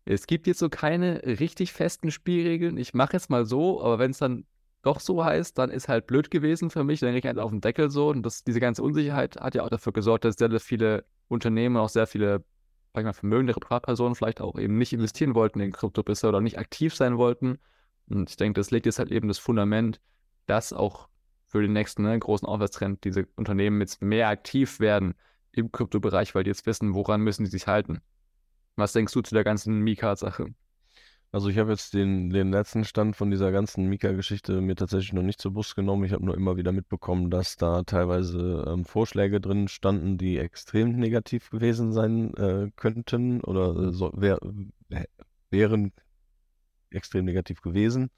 Es 0.05 0.27
gibt 0.27 0.47
jetzt 0.47 0.59
so 0.59 0.69
keine 0.69 1.21
richtig 1.23 1.73
festen 1.73 2.11
Spielregeln. 2.11 2.77
Ich 2.77 2.93
mache 2.93 3.17
es 3.17 3.29
mal 3.29 3.45
so, 3.45 3.81
aber 3.83 3.99
wenn 3.99 4.11
es 4.11 4.17
dann 4.17 4.45
doch 4.81 4.99
so 4.99 5.23
heißt, 5.23 5.57
dann 5.57 5.69
ist 5.69 5.89
halt 5.89 6.07
blöd 6.07 6.31
gewesen 6.31 6.69
für 6.69 6.83
mich. 6.83 7.01
Dann 7.01 7.15
ich 7.15 7.25
halt 7.25 7.37
auf 7.37 7.51
den 7.51 7.61
Deckel 7.61 7.91
so. 7.91 8.09
Und 8.09 8.23
das, 8.23 8.43
diese 8.43 8.59
ganze 8.59 8.81
Unsicherheit 8.81 9.37
hat 9.37 9.55
ja 9.55 9.63
auch 9.63 9.69
dafür 9.69 9.93
gesorgt, 9.93 10.25
dass 10.25 10.35
sehr, 10.35 10.59
viele 10.59 11.05
Unternehmen, 11.27 11.77
auch 11.77 11.89
sehr 11.89 12.07
viele 12.07 12.43
sag 12.93 13.01
ich 13.01 13.05
mal, 13.05 13.13
vermögende 13.13 13.53
Privatpersonen 13.53 14.15
vielleicht 14.15 14.41
auch 14.41 14.57
eben 14.57 14.77
nicht 14.77 14.93
investieren 14.93 15.35
wollten 15.35 15.59
in 15.59 15.71
Krypto 15.71 16.03
bisher 16.03 16.29
oder 16.29 16.41
nicht 16.41 16.57
aktiv 16.57 16.95
sein 16.95 17.17
wollten. 17.17 17.59
Und 18.09 18.29
ich 18.29 18.37
denke, 18.37 18.59
das 18.59 18.71
legt 18.71 18.85
jetzt 18.85 18.99
halt 18.99 19.11
eben 19.11 19.27
das 19.27 19.37
Fundament, 19.37 20.01
dass 20.47 20.73
auch 20.73 21.07
für 21.47 21.61
den 21.61 21.73
nächsten 21.73 22.03
ne, 22.03 22.17
großen 22.17 22.47
Aufwärtstrend 22.47 23.03
diese 23.03 23.27
Unternehmen 23.35 23.81
jetzt 23.81 24.01
mehr 24.01 24.29
aktiv 24.29 24.79
werden 24.79 25.13
im 25.51 25.71
Kryptobereich, 25.71 26.33
weil 26.33 26.43
die 26.43 26.49
jetzt 26.49 26.65
wissen, 26.65 26.93
woran 26.93 27.21
müssen 27.21 27.45
sie 27.45 27.51
sich 27.51 27.67
halten. 27.67 28.01
Was 28.75 28.93
denkst 28.93 29.13
du 29.13 29.21
zu 29.21 29.35
der 29.35 29.43
ganzen 29.43 29.79
Mika-Sache? 29.79 30.53
Also 31.31 31.49
ich 31.49 31.59
habe 31.59 31.71
jetzt 31.71 31.93
den, 31.93 32.31
den 32.31 32.51
letzten 32.51 32.85
Stand 32.85 33.15
von 33.15 33.29
dieser 33.29 33.51
ganzen 33.51 33.85
Mika-Geschichte 33.85 34.61
mir 34.61 34.75
tatsächlich 34.75 35.13
noch 35.13 35.21
nicht 35.21 35.39
zur 35.39 35.53
Brust 35.53 35.75
genommen. 35.75 36.03
Ich 36.03 36.11
habe 36.11 36.25
nur 36.25 36.35
immer 36.35 36.57
wieder 36.57 36.71
mitbekommen, 36.71 37.29
dass 37.29 37.55
da 37.55 37.83
teilweise 37.83 38.65
ähm, 38.67 38.83
Vorschläge 38.83 39.39
drin 39.39 39.67
standen, 39.67 40.17
die 40.17 40.39
extrem 40.39 40.97
negativ 40.97 41.51
gewesen 41.51 41.93
sein 41.93 42.33
äh, 42.35 42.71
könnten 42.75 43.41
oder 43.41 43.89
äh, 43.89 43.91
so, 43.93 44.11
wär, 44.15 44.39
wären 45.51 45.93
extrem 46.89 47.25
negativ 47.25 47.61
gewesen, 47.61 48.09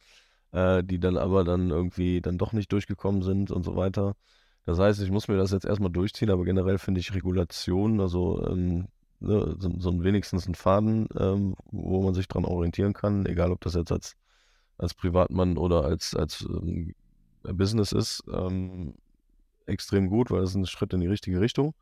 äh, 0.54 0.82
die 0.84 1.00
dann 1.00 1.18
aber 1.18 1.44
dann 1.44 1.70
irgendwie 1.70 2.22
dann 2.22 2.38
doch 2.38 2.54
nicht 2.54 2.72
durchgekommen 2.72 3.24
sind 3.24 3.52
und 3.52 3.64
so 3.64 3.76
weiter. 3.76 4.16
Das 4.66 4.80
heißt, 4.80 5.02
ich 5.02 5.12
muss 5.12 5.28
mir 5.28 5.38
das 5.38 5.52
jetzt 5.52 5.66
erstmal 5.66 5.92
durchziehen, 5.92 6.30
aber 6.30 6.46
generell 6.46 6.78
finde 6.78 7.02
ich 7.02 7.14
Regulation, 7.14 8.00
also 8.00 8.46
ähm, 8.48 8.88
so, 9.22 9.56
so 9.60 9.90
ein 9.90 10.04
wenigstens 10.04 10.48
ein 10.48 10.56
Faden, 10.56 11.08
ähm, 11.18 11.56
wo 11.72 12.02
man 12.02 12.14
sich 12.14 12.28
dran 12.28 12.46
orientieren 12.46 12.94
kann, 12.94 13.26
egal 13.26 13.52
ob 13.52 13.62
das 13.62 13.76
jetzt 13.76 13.92
als, 13.92 14.16
als 14.78 14.94
Privatmann 14.94 15.58
oder 15.58 15.84
als, 15.84 16.16
als 16.16 16.42
ähm, 16.42 16.96
Business 17.44 17.92
ist, 17.92 18.24
ähm, 18.32 18.96
extrem 19.68 20.10
gut, 20.10 20.32
weil 20.32 20.44
es 20.44 20.56
ein 20.56 20.66
Schritt 20.66 20.94
in 20.94 21.02
die 21.02 21.08
richtige 21.08 21.40
Richtung. 21.40 21.74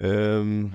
Ähm, 0.00 0.74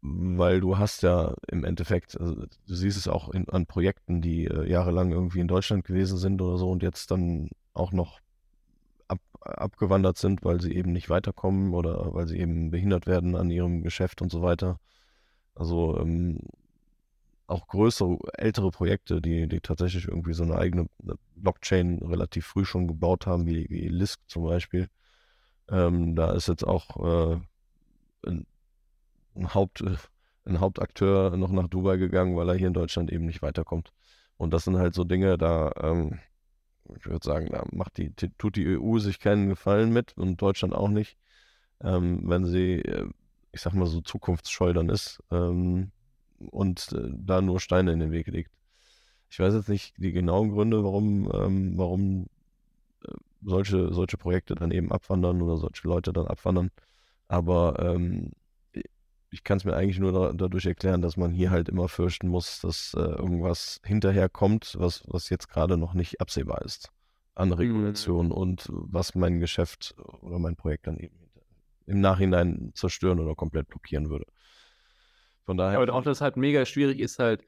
weil 0.00 0.60
du 0.60 0.78
hast 0.78 1.02
ja 1.02 1.34
im 1.48 1.64
Endeffekt, 1.64 2.20
also 2.20 2.34
du 2.34 2.74
siehst 2.74 2.96
es 2.96 3.08
auch 3.08 3.28
in, 3.30 3.48
an 3.48 3.66
Projekten, 3.66 4.20
die 4.20 4.46
äh, 4.46 4.68
jahrelang 4.68 5.12
irgendwie 5.12 5.40
in 5.40 5.48
Deutschland 5.48 5.84
gewesen 5.84 6.18
sind 6.18 6.42
oder 6.42 6.58
so 6.58 6.70
und 6.70 6.82
jetzt 6.82 7.10
dann 7.10 7.48
auch 7.72 7.92
noch 7.92 8.20
abgewandert 9.44 10.18
sind, 10.18 10.44
weil 10.44 10.60
sie 10.60 10.74
eben 10.74 10.92
nicht 10.92 11.10
weiterkommen 11.10 11.74
oder 11.74 12.12
weil 12.14 12.26
sie 12.26 12.38
eben 12.38 12.70
behindert 12.70 13.06
werden 13.06 13.36
an 13.36 13.50
ihrem 13.50 13.82
Geschäft 13.82 14.22
und 14.22 14.30
so 14.30 14.42
weiter. 14.42 14.78
Also 15.54 15.98
ähm, 15.98 16.40
auch 17.46 17.66
größere, 17.66 18.18
ältere 18.34 18.70
Projekte, 18.70 19.20
die, 19.20 19.48
die 19.48 19.60
tatsächlich 19.60 20.08
irgendwie 20.08 20.32
so 20.32 20.42
eine 20.42 20.56
eigene 20.56 20.86
Blockchain 21.36 21.98
relativ 21.98 22.46
früh 22.46 22.64
schon 22.64 22.88
gebaut 22.88 23.26
haben, 23.26 23.46
wie, 23.46 23.66
wie 23.68 23.88
Lisk 23.88 24.20
zum 24.26 24.44
Beispiel. 24.44 24.88
Ähm, 25.68 26.16
da 26.16 26.32
ist 26.32 26.48
jetzt 26.48 26.66
auch 26.66 26.96
äh, 26.96 27.40
ein, 28.26 28.46
ein, 29.36 29.54
Haupt, 29.54 29.84
ein 30.44 30.60
Hauptakteur 30.60 31.36
noch 31.36 31.50
nach 31.50 31.68
Dubai 31.68 31.96
gegangen, 31.96 32.36
weil 32.36 32.48
er 32.48 32.54
hier 32.54 32.68
in 32.68 32.74
Deutschland 32.74 33.12
eben 33.12 33.26
nicht 33.26 33.42
weiterkommt. 33.42 33.92
Und 34.36 34.52
das 34.52 34.64
sind 34.64 34.78
halt 34.78 34.94
so 34.94 35.04
Dinge, 35.04 35.38
da 35.38 35.72
ähm, 35.80 36.18
ich 36.96 37.06
würde 37.06 37.24
sagen, 37.24 37.48
da 37.50 37.64
macht 37.72 37.98
die, 37.98 38.12
tut 38.12 38.56
die 38.56 38.66
EU 38.78 38.98
sich 38.98 39.18
keinen 39.20 39.48
Gefallen 39.48 39.92
mit 39.92 40.16
und 40.16 40.40
Deutschland 40.40 40.74
auch 40.74 40.88
nicht, 40.88 41.16
ähm, 41.82 42.22
wenn 42.28 42.44
sie, 42.46 42.80
äh, 42.80 43.08
ich 43.52 43.60
sag 43.60 43.74
mal 43.74 43.86
so, 43.86 44.00
zukunftsscheu 44.00 44.72
dann 44.72 44.88
ist 44.88 45.22
ähm, 45.30 45.92
und 46.50 46.92
äh, 46.92 47.10
da 47.12 47.40
nur 47.40 47.60
Steine 47.60 47.92
in 47.92 48.00
den 48.00 48.12
Weg 48.12 48.26
legt. 48.28 48.50
Ich 49.30 49.38
weiß 49.38 49.54
jetzt 49.54 49.68
nicht 49.68 49.94
die 49.96 50.12
genauen 50.12 50.50
Gründe, 50.50 50.84
warum, 50.84 51.30
ähm, 51.32 51.78
warum 51.78 52.26
äh, 53.04 53.12
solche, 53.42 53.92
solche 53.92 54.16
Projekte 54.18 54.54
dann 54.54 54.70
eben 54.70 54.92
abwandern 54.92 55.42
oder 55.42 55.56
solche 55.56 55.88
Leute 55.88 56.12
dann 56.12 56.26
abwandern. 56.26 56.70
Aber 57.28 57.78
ähm, 57.78 58.32
ich 59.32 59.44
kann 59.44 59.56
es 59.56 59.64
mir 59.64 59.74
eigentlich 59.74 59.98
nur 59.98 60.12
da, 60.12 60.32
dadurch 60.32 60.66
erklären, 60.66 61.00
dass 61.00 61.16
man 61.16 61.32
hier 61.32 61.50
halt 61.50 61.68
immer 61.70 61.88
fürchten 61.88 62.28
muss, 62.28 62.60
dass 62.60 62.94
äh, 62.94 63.00
irgendwas 63.00 63.80
hinterherkommt, 63.84 64.76
was, 64.78 65.02
was 65.06 65.30
jetzt 65.30 65.48
gerade 65.48 65.78
noch 65.78 65.94
nicht 65.94 66.20
absehbar 66.20 66.62
ist 66.62 66.90
an 67.34 67.48
mhm. 67.48 67.54
Regulation 67.54 68.26
mhm. 68.26 68.32
und 68.32 68.68
was 68.70 69.14
mein 69.14 69.40
Geschäft 69.40 69.94
oder 70.20 70.38
mein 70.38 70.54
Projekt 70.56 70.86
dann 70.86 70.98
eben 70.98 71.16
im 71.86 72.00
Nachhinein 72.00 72.72
zerstören 72.74 73.20
oder 73.20 73.34
komplett 73.34 73.68
blockieren 73.68 74.10
würde. 74.10 74.26
Von 75.44 75.56
daher. 75.56 75.80
Aber 75.80 75.92
auch 75.94 76.02
das 76.02 76.20
halt 76.20 76.36
mega 76.36 76.64
schwierig 76.64 77.00
ist 77.00 77.18
halt, 77.18 77.42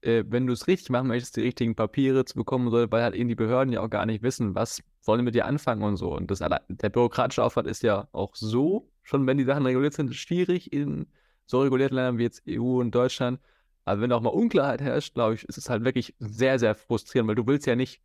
äh, 0.00 0.24
wenn 0.28 0.46
du 0.46 0.52
es 0.52 0.68
richtig 0.68 0.90
machen 0.90 1.08
möchtest, 1.08 1.36
die 1.36 1.42
richtigen 1.42 1.74
Papiere 1.74 2.24
zu 2.24 2.36
bekommen, 2.36 2.70
weil 2.70 3.02
halt 3.02 3.14
eben 3.14 3.28
die 3.28 3.34
Behörden 3.34 3.72
ja 3.72 3.80
auch 3.80 3.90
gar 3.90 4.06
nicht 4.06 4.22
wissen, 4.22 4.54
was 4.54 4.82
sollen 5.00 5.24
mit 5.24 5.34
dir 5.34 5.46
anfangen 5.46 5.82
und 5.82 5.96
so. 5.96 6.14
Und 6.14 6.30
das, 6.30 6.38
der 6.38 6.88
bürokratische 6.90 7.42
Aufwand 7.42 7.68
ist 7.68 7.82
ja 7.82 8.08
auch 8.12 8.34
so, 8.36 8.90
schon 9.02 9.26
wenn 9.26 9.36
die 9.36 9.44
Sachen 9.44 9.66
reguliert 9.66 9.94
sind, 9.94 10.14
schwierig 10.14 10.72
in 10.72 11.06
so 11.46 11.60
regulierten 11.60 11.96
Ländern 11.96 12.18
wie 12.18 12.24
jetzt 12.24 12.42
EU 12.48 12.80
und 12.80 12.94
Deutschland. 12.94 13.40
Aber 13.84 14.00
wenn 14.00 14.12
auch 14.12 14.20
mal 14.20 14.30
Unklarheit 14.30 14.80
herrscht, 14.80 15.14
glaube 15.14 15.34
ich, 15.34 15.44
ist 15.44 15.58
es 15.58 15.68
halt 15.68 15.84
wirklich 15.84 16.14
sehr, 16.18 16.58
sehr 16.58 16.74
frustrierend, 16.74 17.28
weil 17.28 17.34
du 17.34 17.46
willst 17.46 17.66
ja 17.66 17.76
nicht 17.76 18.00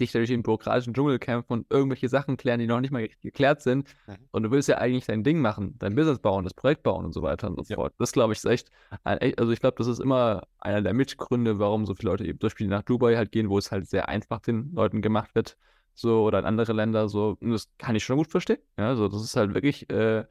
dich 0.00 0.12
durch 0.12 0.28
den 0.28 0.42
bürokratischen 0.42 0.94
Dschungel 0.94 1.18
kämpfen 1.18 1.52
und 1.52 1.66
irgendwelche 1.70 2.08
Sachen 2.08 2.36
klären, 2.36 2.58
die 2.58 2.66
noch 2.66 2.80
nicht 2.80 2.90
mal 2.90 3.08
geklärt 3.22 3.62
sind. 3.62 3.88
Mhm. 4.06 4.16
Und 4.30 4.42
du 4.42 4.50
willst 4.50 4.68
ja 4.68 4.78
eigentlich 4.78 5.06
dein 5.06 5.22
Ding 5.22 5.40
machen, 5.40 5.76
dein 5.78 5.94
Business 5.94 6.18
bauen, 6.18 6.44
das 6.44 6.54
Projekt 6.54 6.82
bauen 6.82 7.04
und 7.04 7.12
so 7.12 7.22
weiter 7.22 7.48
und 7.48 7.64
so 7.64 7.72
ja. 7.72 7.76
fort. 7.76 7.94
Das 7.98 8.12
glaube 8.12 8.32
ich 8.32 8.38
ist 8.38 8.44
echt, 8.44 8.70
ein, 9.04 9.18
also 9.38 9.52
ich 9.52 9.60
glaube, 9.60 9.76
das 9.78 9.86
ist 9.86 10.00
immer 10.00 10.46
einer 10.58 10.82
der 10.82 10.94
Mitgründe, 10.94 11.58
warum 11.58 11.86
so 11.86 11.94
viele 11.94 12.10
Leute 12.10 12.24
eben 12.24 12.40
zum 12.40 12.48
Beispiel 12.48 12.66
nach 12.66 12.82
Dubai 12.82 13.16
halt 13.16 13.32
gehen, 13.32 13.48
wo 13.48 13.58
es 13.58 13.70
halt 13.70 13.88
sehr 13.88 14.08
einfach 14.08 14.40
den 14.40 14.72
Leuten 14.74 15.02
gemacht 15.02 15.34
wird, 15.34 15.56
so 15.94 16.24
oder 16.24 16.40
in 16.40 16.46
andere 16.46 16.72
Länder 16.72 17.08
so. 17.08 17.36
Und 17.40 17.50
das 17.50 17.68
kann 17.78 17.94
ich 17.94 18.04
schon 18.04 18.16
gut 18.16 18.28
verstehen. 18.28 18.58
Ja, 18.78 18.88
also 18.88 19.08
das 19.08 19.22
ist 19.22 19.36
halt 19.36 19.54
wirklich, 19.54 19.88
äh, 19.90 20.24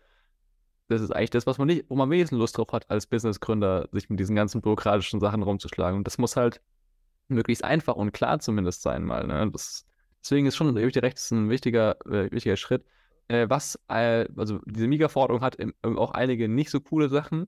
das 0.91 1.01
ist 1.01 1.11
eigentlich 1.11 1.29
das, 1.31 1.47
was 1.47 1.57
man 1.57 1.67
nicht, 1.67 1.85
wo 1.89 1.95
man 1.95 2.09
wenigstens 2.09 2.37
Lust 2.37 2.57
drauf 2.57 2.67
hat, 2.71 2.89
als 2.89 3.07
Businessgründer, 3.07 3.89
sich 3.91 4.09
mit 4.09 4.19
diesen 4.19 4.35
ganzen 4.35 4.61
bürokratischen 4.61 5.19
Sachen 5.19 5.43
rumzuschlagen. 5.43 5.97
Und 5.97 6.05
das 6.05 6.17
muss 6.17 6.35
halt 6.35 6.61
möglichst 7.27 7.63
einfach 7.63 7.95
und 7.95 8.11
klar 8.11 8.39
zumindest 8.39 8.81
sein 8.81 9.03
mal. 9.03 9.25
Ne? 9.25 9.49
Das, 9.51 9.85
deswegen 10.21 10.45
ist 10.47 10.55
schon, 10.55 10.75
ich 10.77 10.93
dir 10.93 11.03
recht, 11.03 11.17
ist 11.17 11.31
ein 11.31 11.49
wichtiger, 11.49 11.95
äh, 12.05 12.31
wichtiger 12.31 12.57
Schritt. 12.57 12.85
Äh, 13.27 13.49
was, 13.49 13.79
äh, 13.87 14.27
also 14.35 14.59
diese 14.65 14.87
Mega-Forderung 14.87 15.41
hat 15.41 15.55
im, 15.55 15.73
auch 15.83 16.11
einige 16.11 16.49
nicht 16.49 16.69
so 16.69 16.81
coole 16.81 17.09
Sachen 17.09 17.47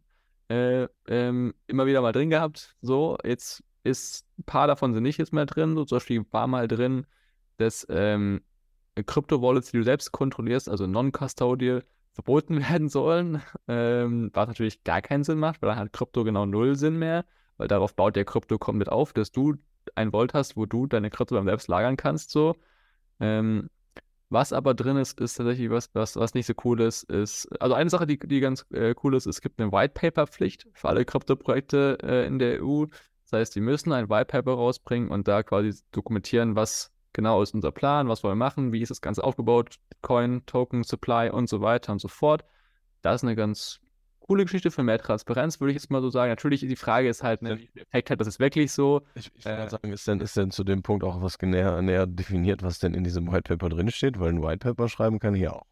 äh, 0.50 0.88
ähm, 1.08 1.54
immer 1.68 1.86
wieder 1.86 2.02
mal 2.02 2.14
drin 2.14 2.30
gehabt. 2.30 2.76
So, 2.82 3.18
jetzt 3.24 3.64
ist 3.84 4.26
ein 4.40 4.44
paar 4.46 4.68
davon 4.68 4.94
sind 4.94 5.04
nicht 5.04 5.18
jetzt 5.18 5.34
mehr 5.34 5.46
drin. 5.46 5.76
So 5.76 5.86
zum 5.86 5.98
Beispiel 5.98 6.26
war 6.32 6.48
mal 6.48 6.68
drin, 6.68 7.06
dass 7.58 7.86
ähm, 7.90 8.42
Krypto-Wallets, 8.96 9.72
die 9.72 9.78
du 9.78 9.84
selbst 9.84 10.12
kontrollierst, 10.12 10.70
also 10.70 10.88
non-custodial, 10.88 11.84
verboten 12.13 12.62
werden 12.69 12.89
sollen, 12.89 13.41
ähm, 13.67 14.30
was 14.34 14.47
natürlich 14.47 14.84
gar 14.84 15.02
keinen 15.02 15.23
Sinn 15.23 15.39
macht, 15.39 15.62
weil 15.62 15.69
dann 15.69 15.80
hat 15.80 15.93
Krypto 15.93 16.23
genau 16.23 16.45
null 16.45 16.76
Sinn 16.76 16.97
mehr, 16.97 17.26
weil 17.58 17.67
darauf 17.67 17.95
baut 17.95 18.15
der 18.15 18.26
Krypto 18.26 18.58
komplett 18.58 18.89
auf, 18.89 19.13
dass 19.13 19.32
du 19.32 19.56
ein 19.95 20.12
Vault 20.12 20.34
hast, 20.34 20.56
wo 20.56 20.65
du 20.65 20.88
deine 20.88 21.10
Krypto 21.10 21.36
dann 21.36 21.45
selbst 21.45 21.67
lagern 21.67 21.97
kannst, 21.97 22.32
so. 22.32 22.56
Ähm, 23.19 23.69
was 24.30 24.52
aber 24.52 24.73
drin 24.73 24.97
ist, 24.97 25.19
ist 25.21 25.36
tatsächlich 25.36 25.69
was, 25.69 25.91
was, 25.93 26.15
was 26.15 26.34
nicht 26.34 26.47
so 26.47 26.54
cool 26.63 26.82
ist, 26.82 27.04
ist, 27.04 27.47
also 27.62 27.76
eine 27.76 27.89
Sache, 27.91 28.08
die, 28.08 28.17
die 28.17 28.39
ganz 28.39 28.65
äh, 28.71 28.95
cool 29.04 29.15
ist, 29.15 29.28
es 29.28 29.41
gibt 29.41 29.62
eine 29.62 29.71
White 29.71 29.93
Paper 29.93 30.26
Pflicht 30.26 30.67
für 30.73 30.89
alle 30.89 31.06
Krypto-Projekte 31.06 31.99
äh, 32.02 32.26
in 32.26 32.39
der 32.39 32.63
EU. 32.63 32.86
Das 33.26 33.39
heißt, 33.39 33.56
die 33.56 33.62
müssen 33.62 33.91
ein 33.91 34.10
White 34.10 34.26
Paper 34.26 34.54
rausbringen 34.54 35.10
und 35.10 35.28
da 35.28 35.43
quasi 35.43 35.80
dokumentieren, 35.91 36.56
was 36.56 36.93
genau 37.13 37.41
ist 37.41 37.54
unser 37.54 37.71
Plan, 37.71 38.08
was 38.10 38.23
wollen 38.23 38.34
wir 38.34 38.45
machen, 38.45 38.73
wie 38.73 38.82
ist 38.82 38.89
das 38.89 39.02
Ganze 39.02 39.23
aufgebaut, 39.23 39.80
Coin, 40.02 40.45
Token, 40.45 40.84
Supply 40.84 41.30
und 41.30 41.47
so 41.47 41.62
weiter 41.62 41.91
und 41.91 41.99
so 41.99 42.08
fort. 42.08 42.43
Das 43.02 43.17
ist 43.17 43.23
eine 43.23 43.36
ganz 43.36 43.80
coole 44.24 44.44
Geschichte 44.44 44.72
für 44.72 44.84
mehr 44.84 44.98
Transparenz, 44.98 45.60
würde 45.60 45.72
ich 45.72 45.76
jetzt 45.76 45.92
mal 45.92 46.02
so 46.02 46.10
sagen. 46.10 46.30
Natürlich, 46.30 46.62
die 46.62 46.76
Frage 46.76 47.10
ist 47.10 47.24
halt, 47.24 47.42
ne, 47.42 47.60
wie 47.60 47.70
Effekt 47.80 48.10
hat 48.10 48.20
das 48.20 48.28
ist 48.28 48.40
wirklich 48.40 48.72
so. 48.72 49.02
Ich, 49.16 49.32
ich 49.36 49.46
würde 49.46 49.64
äh, 49.64 49.70
sagen, 49.70 49.92
ist 49.92 50.08
denn, 50.08 50.22
ist 50.22 50.38
denn 50.38 50.52
zu 50.52 50.64
dem 50.64 50.82
Punkt 50.82 51.04
auch 51.04 51.22
was 51.22 51.38
näher, 51.42 51.82
näher 51.82 52.08
definiert, 52.08 52.64
was 52.64 52.80
denn 52.80 52.94
in 52.94 53.04
diesem 53.04 53.32
White 53.32 53.44
Paper 53.44 53.70
drinsteht? 53.70 54.20
Weil 54.20 54.30
ein 54.30 54.42
White 54.42 54.60
Paper 54.60 54.88
schreiben 54.88 55.20
kann 55.20 55.36
ich 55.36 55.42
ja 55.42 55.54
auch. 55.54 55.66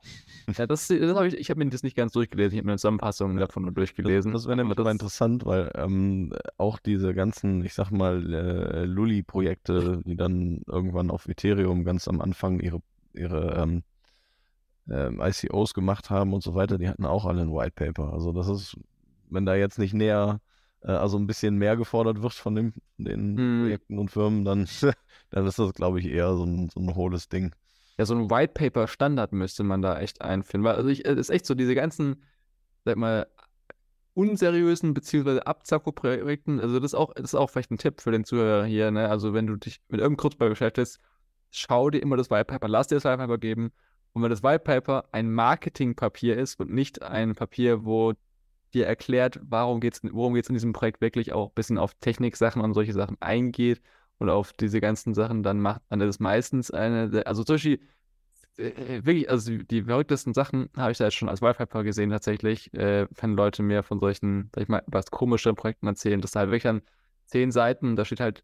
Ja, 0.58 0.68
das, 0.68 0.88
das 0.88 1.16
habe 1.16 1.28
ich, 1.28 1.38
ich 1.38 1.50
habe 1.50 1.64
mir 1.64 1.70
das 1.70 1.84
nicht 1.84 1.96
ganz 1.96 2.12
durchgelesen, 2.12 2.54
ich 2.54 2.58
habe 2.58 2.66
mir 2.66 2.72
eine 2.74 2.78
Zusammenfassung 2.78 3.38
davon 3.38 3.64
nur 3.64 3.72
durchgelesen. 3.72 4.34
Das, 4.34 4.42
das 4.42 4.48
wäre 4.48 4.58
nämlich 4.58 4.76
das, 4.76 4.88
interessant, 4.88 5.46
weil 5.46 5.72
ähm, 5.76 6.34
auch 6.58 6.80
diese 6.80 7.14
ganzen, 7.14 7.64
ich 7.64 7.74
sag 7.74 7.92
mal, 7.92 8.34
äh, 8.34 8.84
Lully-Projekte, 8.84 10.02
die 10.04 10.16
dann 10.16 10.62
irgendwann 10.68 11.10
auf 11.10 11.28
Ethereum 11.28 11.86
ganz 11.86 12.08
am 12.08 12.20
Anfang 12.20 12.60
ihre, 12.60 12.82
ihre 13.14 13.56
ähm, 13.56 13.84
ähm, 14.89 15.22
ICOs 15.22 15.74
gemacht 15.74 16.10
haben 16.10 16.34
und 16.34 16.44
so 16.44 16.56
weiter, 16.56 16.78
die 16.78 16.89
hatten 16.89 17.06
auch 17.06 17.26
alle 17.26 17.41
ein 17.41 17.54
White 17.54 17.74
Paper. 17.76 18.13
Also 18.13 18.32
das 18.32 18.48
ist, 18.48 18.78
wenn 19.30 19.46
da 19.46 19.56
jetzt 19.56 19.80
nicht 19.80 19.94
näher, 19.94 20.39
äh, 20.82 20.91
also 20.91 21.17
ein 21.17 21.28
bisschen 21.28 21.56
mehr 21.56 21.78
gefordert 21.78 22.22
wird 22.22 22.34
von 22.34 22.56
dem, 22.56 22.74
den 22.98 23.38
hm. 23.38 23.62
Projekten 23.62 24.00
und 24.00 24.10
Firmen, 24.10 24.46
dann, 24.46 24.67
dann 25.30 25.46
ist 25.46 25.60
das, 25.60 25.74
glaube 25.74 26.00
ich, 26.00 26.08
eher 26.08 26.36
so 26.36 26.44
ein, 26.46 26.70
so 26.70 26.80
ein 26.80 26.96
hohles 26.96 27.30
Ding. 27.30 27.54
Ja, 27.98 28.06
so 28.06 28.15
ein 28.15 28.30
White 28.30 28.54
Paper 28.54 28.88
Standard 28.88 29.34
müsste 29.34 29.63
man 29.63 29.82
da 29.82 30.00
echt 30.00 30.22
einfinden. 30.22 30.65
Weil, 30.65 30.76
also 30.76 30.89
ich, 30.89 31.06
es 31.06 31.17
ist 31.17 31.30
echt 31.30 31.46
so, 31.46 31.54
diese 31.54 31.76
ganzen, 31.76 32.24
sag 32.86 32.98
mal, 32.98 33.28
unseriösen 34.13 34.94
beziehungsweise 34.94 35.48
Abzacko-Projekten, 35.48 36.60
also 36.60 36.80
das 36.80 36.91
ist, 36.91 36.96
auch, 36.96 37.13
das 37.13 37.26
ist 37.26 37.36
auch 37.36 37.50
vielleicht 37.50 37.72
ein 37.72 37.78
Tipp 37.78 38.02
für 38.02 38.12
den 38.12 38.26
Zuhörer 38.26 38.65
hier, 38.65 38.91
ne? 38.91 39.08
Also 39.08 39.34
wenn 39.34 39.48
du 39.48 39.56
dich 39.56 39.80
mit 39.88 40.02
irgendeinem 40.02 40.17
Kurzball 40.17 40.50
beschäftigst, 40.50 41.00
schau 41.50 41.89
dir 41.89 42.02
immer 42.02 42.17
das 42.17 42.30
White 42.30 42.46
Paper, 42.46 42.67
lass 42.67 42.88
dir 42.88 42.96
das 42.96 43.06
White 43.06 43.17
Paper 43.17 43.38
geben 43.38 43.72
und 44.13 44.24
wenn 44.24 44.30
das 44.30 44.43
White 44.43 44.63
Paper 44.63 45.06
ein 45.12 45.32
Marketingpapier 45.32 46.38
ist 46.38 46.60
und 46.60 46.71
nicht 46.71 47.02
ein 47.02 47.36
Papier, 47.36 47.86
wo 47.86 48.13
dir 48.74 48.88
erklärt, 48.88 49.39
warum 49.43 49.80
geht's, 49.80 50.02
worum 50.04 50.34
geht 50.34 50.45
es 50.45 50.50
in 50.50 50.56
diesem 50.56 50.74
Projekt 50.74 51.02
wirklich 51.02 51.34
auch 51.34 51.50
ein 51.50 51.56
bisschen 51.56 51.78
auf 51.78 51.93
Techniksachen 51.95 52.62
und 52.62 52.74
solche 52.74 52.93
Sachen 52.93 53.17
eingeht 53.21 53.82
und 54.17 54.30
auf 54.30 54.54
diese 54.54 54.82
ganzen 54.82 55.13
Sachen, 55.13 55.43
dann 55.43 55.60
macht 55.60 55.82
man 55.89 56.00
das 56.00 56.19
meistens 56.19 56.71
eine, 56.71 57.24
also 57.26 57.43
zum 57.43 57.56
Beispiel, 57.56 57.80
äh, 58.58 59.04
wirklich, 59.04 59.30
also 59.30 59.58
die 59.58 59.84
verrücktesten 59.84 60.34
Sachen 60.34 60.69
habe 60.76 60.91
ich 60.91 60.97
da 60.97 61.06
jetzt 61.06 61.15
schon 61.15 61.30
als 61.30 61.41
White 61.41 61.58
Paper 61.58 61.84
gesehen 61.84 62.10
tatsächlich, 62.10 62.74
äh, 62.74 63.08
wenn 63.19 63.36
Leute 63.36 63.63
mir 63.63 63.84
von 63.84 64.00
solchen, 64.00 64.50
sag 64.54 64.63
ich 64.63 64.69
mal, 64.69 64.84
was 64.88 65.12
komischeren 65.12 65.56
Projekten 65.56 65.88
erzählen, 65.88 66.21
das 66.21 66.32
da 66.32 66.41
halt 66.41 66.52
wirklich 66.52 66.67
an 66.67 66.82
zehn 67.26 67.52
Seiten, 67.52 67.95
da 67.95 68.06
steht 68.06 68.19
halt 68.19 68.43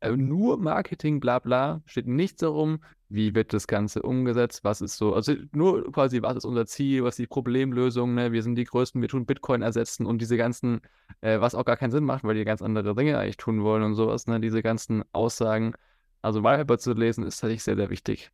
äh, 0.00 0.16
nur 0.16 0.58
Marketing, 0.58 1.20
bla 1.20 1.38
bla, 1.38 1.82
steht 1.86 2.06
nichts 2.06 2.40
darum, 2.40 2.80
wie 3.14 3.34
wird 3.34 3.52
das 3.52 3.66
Ganze 3.66 4.02
umgesetzt, 4.02 4.64
was 4.64 4.80
ist 4.80 4.96
so, 4.96 5.14
also 5.14 5.34
nur 5.52 5.90
quasi, 5.92 6.20
was 6.22 6.36
ist 6.36 6.44
unser 6.44 6.66
Ziel, 6.66 7.04
was 7.04 7.14
ist 7.14 7.18
die 7.20 7.26
Problemlösung, 7.26 8.14
ne? 8.14 8.32
wir 8.32 8.42
sind 8.42 8.56
die 8.56 8.64
Größten, 8.64 9.00
wir 9.00 9.08
tun 9.08 9.26
Bitcoin 9.26 9.62
ersetzen 9.62 10.04
und 10.06 10.20
diese 10.20 10.36
ganzen, 10.36 10.80
äh, 11.20 11.40
was 11.40 11.54
auch 11.54 11.64
gar 11.64 11.76
keinen 11.76 11.92
Sinn 11.92 12.04
macht, 12.04 12.24
weil 12.24 12.34
die 12.34 12.44
ganz 12.44 12.60
andere 12.60 12.94
Dinge 12.94 13.18
eigentlich 13.18 13.36
tun 13.36 13.62
wollen 13.62 13.82
und 13.82 13.94
sowas, 13.94 14.26
ne? 14.26 14.40
diese 14.40 14.62
ganzen 14.62 15.04
Aussagen, 15.12 15.74
also 16.22 16.42
Whitepaper 16.42 16.78
zu 16.78 16.92
lesen, 16.92 17.24
ist 17.24 17.36
tatsächlich 17.36 17.62
sehr, 17.62 17.76
sehr 17.76 17.90
wichtig, 17.90 18.30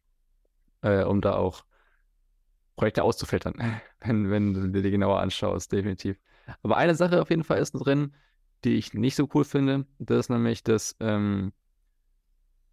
äh, 0.82 1.04
um 1.04 1.20
da 1.20 1.34
auch 1.34 1.64
Projekte 2.76 3.02
auszufiltern, 3.02 3.54
wenn, 4.00 4.30
wenn 4.30 4.54
du 4.54 4.68
dir 4.68 4.82
die 4.82 4.90
genauer 4.90 5.20
anschaust, 5.20 5.72
definitiv. 5.72 6.18
Aber 6.62 6.78
eine 6.78 6.94
Sache 6.94 7.20
auf 7.20 7.30
jeden 7.30 7.44
Fall 7.44 7.58
ist 7.58 7.72
drin, 7.72 8.14
die 8.64 8.76
ich 8.76 8.94
nicht 8.94 9.16
so 9.16 9.28
cool 9.34 9.44
finde, 9.44 9.86
das 9.98 10.20
ist 10.20 10.28
nämlich, 10.30 10.62
dass 10.62 10.96
ähm, 11.00 11.52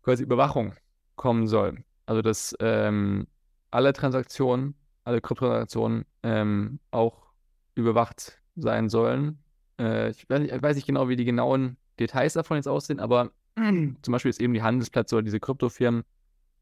quasi 0.04 0.24
Überwachung 0.24 0.74
kommen 1.15 1.48
soll. 1.48 1.84
Also 2.08 2.24
dass 2.24 2.56
ähm, 2.60 3.28
alle 3.70 3.93
Transaktionen, 3.93 4.74
alle 5.04 5.22
Kryptotransaktionen 5.22 6.06
ähm, 6.24 6.80
auch 6.89 7.28
überwacht 7.76 8.41
sein 8.56 8.89
sollen. 8.89 9.38
Äh, 9.80 10.10
ich, 10.10 10.28
weiß 10.28 10.39
nicht, 10.39 10.54
ich, 10.54 10.62
weiß 10.63 10.76
nicht, 10.76 10.88
genau, 10.88 11.10
wie 11.10 11.15
die 11.15 11.26
genauen 11.26 11.78
Details 12.00 12.34
davon 12.34 12.58
jetzt 12.58 12.67
aussehen, 12.67 13.00
aber 13.00 13.32
zum 13.56 14.12
Beispiel 14.12 14.30
ist 14.30 14.41
eben 14.41 14.54
die 14.54 14.63
Handelsplätze 14.63 15.15
oder 15.15 15.24
diese 15.24 15.39
Kryptofirmen 15.39 16.04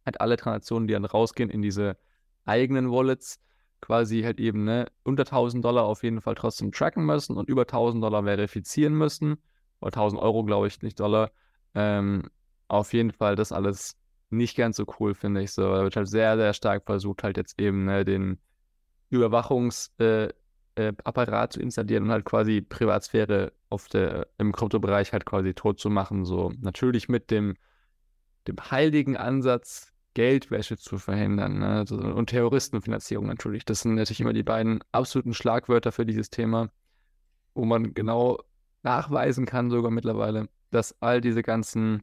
halt 0.05 0.19
alle 0.19 0.35
Transaktionen, 0.35 0.87
die 0.87 0.93
dann 0.93 1.05
rausgehen 1.05 1.49
in 1.49 1.61
diese 1.61 1.97
eigenen 2.45 2.91
Wallets, 2.91 3.39
quasi 3.81 4.23
halt 4.23 4.39
eben 4.39 4.63
ne, 4.63 4.87
unter 5.03 5.23
1000 5.23 5.63
Dollar 5.63 5.85
auf 5.85 6.03
jeden 6.03 6.21
Fall 6.21 6.35
trotzdem 6.35 6.71
tracken 6.71 7.05
müssen 7.05 7.37
und 7.37 7.49
über 7.49 7.65
1000 7.67 8.03
Dollar 8.03 8.23
verifizieren 8.23 8.95
müssen. 8.95 9.37
Oder 9.79 9.93
1000 9.93 10.21
Euro, 10.21 10.43
glaube 10.43 10.67
ich, 10.67 10.81
nicht 10.81 10.99
Dollar. 10.99 11.31
Ähm, 11.75 12.29
auf 12.67 12.93
jeden 12.93 13.11
Fall 13.11 13.35
das 13.35 13.51
alles 13.51 13.97
nicht 14.29 14.57
ganz 14.57 14.77
so 14.77 14.85
cool, 14.99 15.13
finde 15.13 15.41
ich 15.41 15.51
so. 15.51 15.63
Da 15.63 15.83
wird 15.83 15.95
halt 15.95 16.07
sehr, 16.07 16.37
sehr 16.37 16.53
stark 16.53 16.85
versucht, 16.85 17.23
halt 17.23 17.37
jetzt 17.37 17.59
eben 17.59 17.85
ne, 17.85 18.05
den 18.05 18.39
Überwachungsapparat 19.09 20.43
äh, 20.77 21.45
äh, 21.45 21.49
zu 21.49 21.59
installieren 21.61 22.03
und 22.03 22.11
halt 22.11 22.25
quasi 22.25 22.61
Privatsphäre 22.61 23.53
auf 23.69 23.87
der, 23.87 24.27
im 24.37 24.51
Kryptobereich 24.51 25.13
halt 25.13 25.25
quasi 25.25 25.53
tot 25.53 25.79
zu 25.79 25.89
machen. 25.89 26.25
So 26.25 26.51
natürlich 26.59 27.09
mit 27.09 27.31
dem, 27.31 27.55
dem 28.47 28.57
heiligen 28.71 29.17
Ansatz, 29.17 29.91
Geldwäsche 30.15 30.77
zu 30.77 30.97
verhindern 30.97 31.59
ne? 31.59 31.85
und 32.13 32.29
Terroristenfinanzierung 32.29 33.27
natürlich. 33.27 33.65
Das 33.65 33.81
sind 33.81 33.95
natürlich 33.95 34.21
immer 34.21 34.33
die 34.33 34.43
beiden 34.43 34.81
absoluten 34.91 35.33
Schlagwörter 35.33 35.91
für 35.91 36.05
dieses 36.05 36.29
Thema, 36.29 36.69
wo 37.53 37.65
man 37.65 37.93
genau 37.93 38.39
nachweisen 38.81 39.45
kann, 39.45 39.69
sogar 39.69 39.91
mittlerweile, 39.91 40.47
dass 40.71 40.95
all 41.01 41.19
diese 41.19 41.43
ganzen 41.43 42.01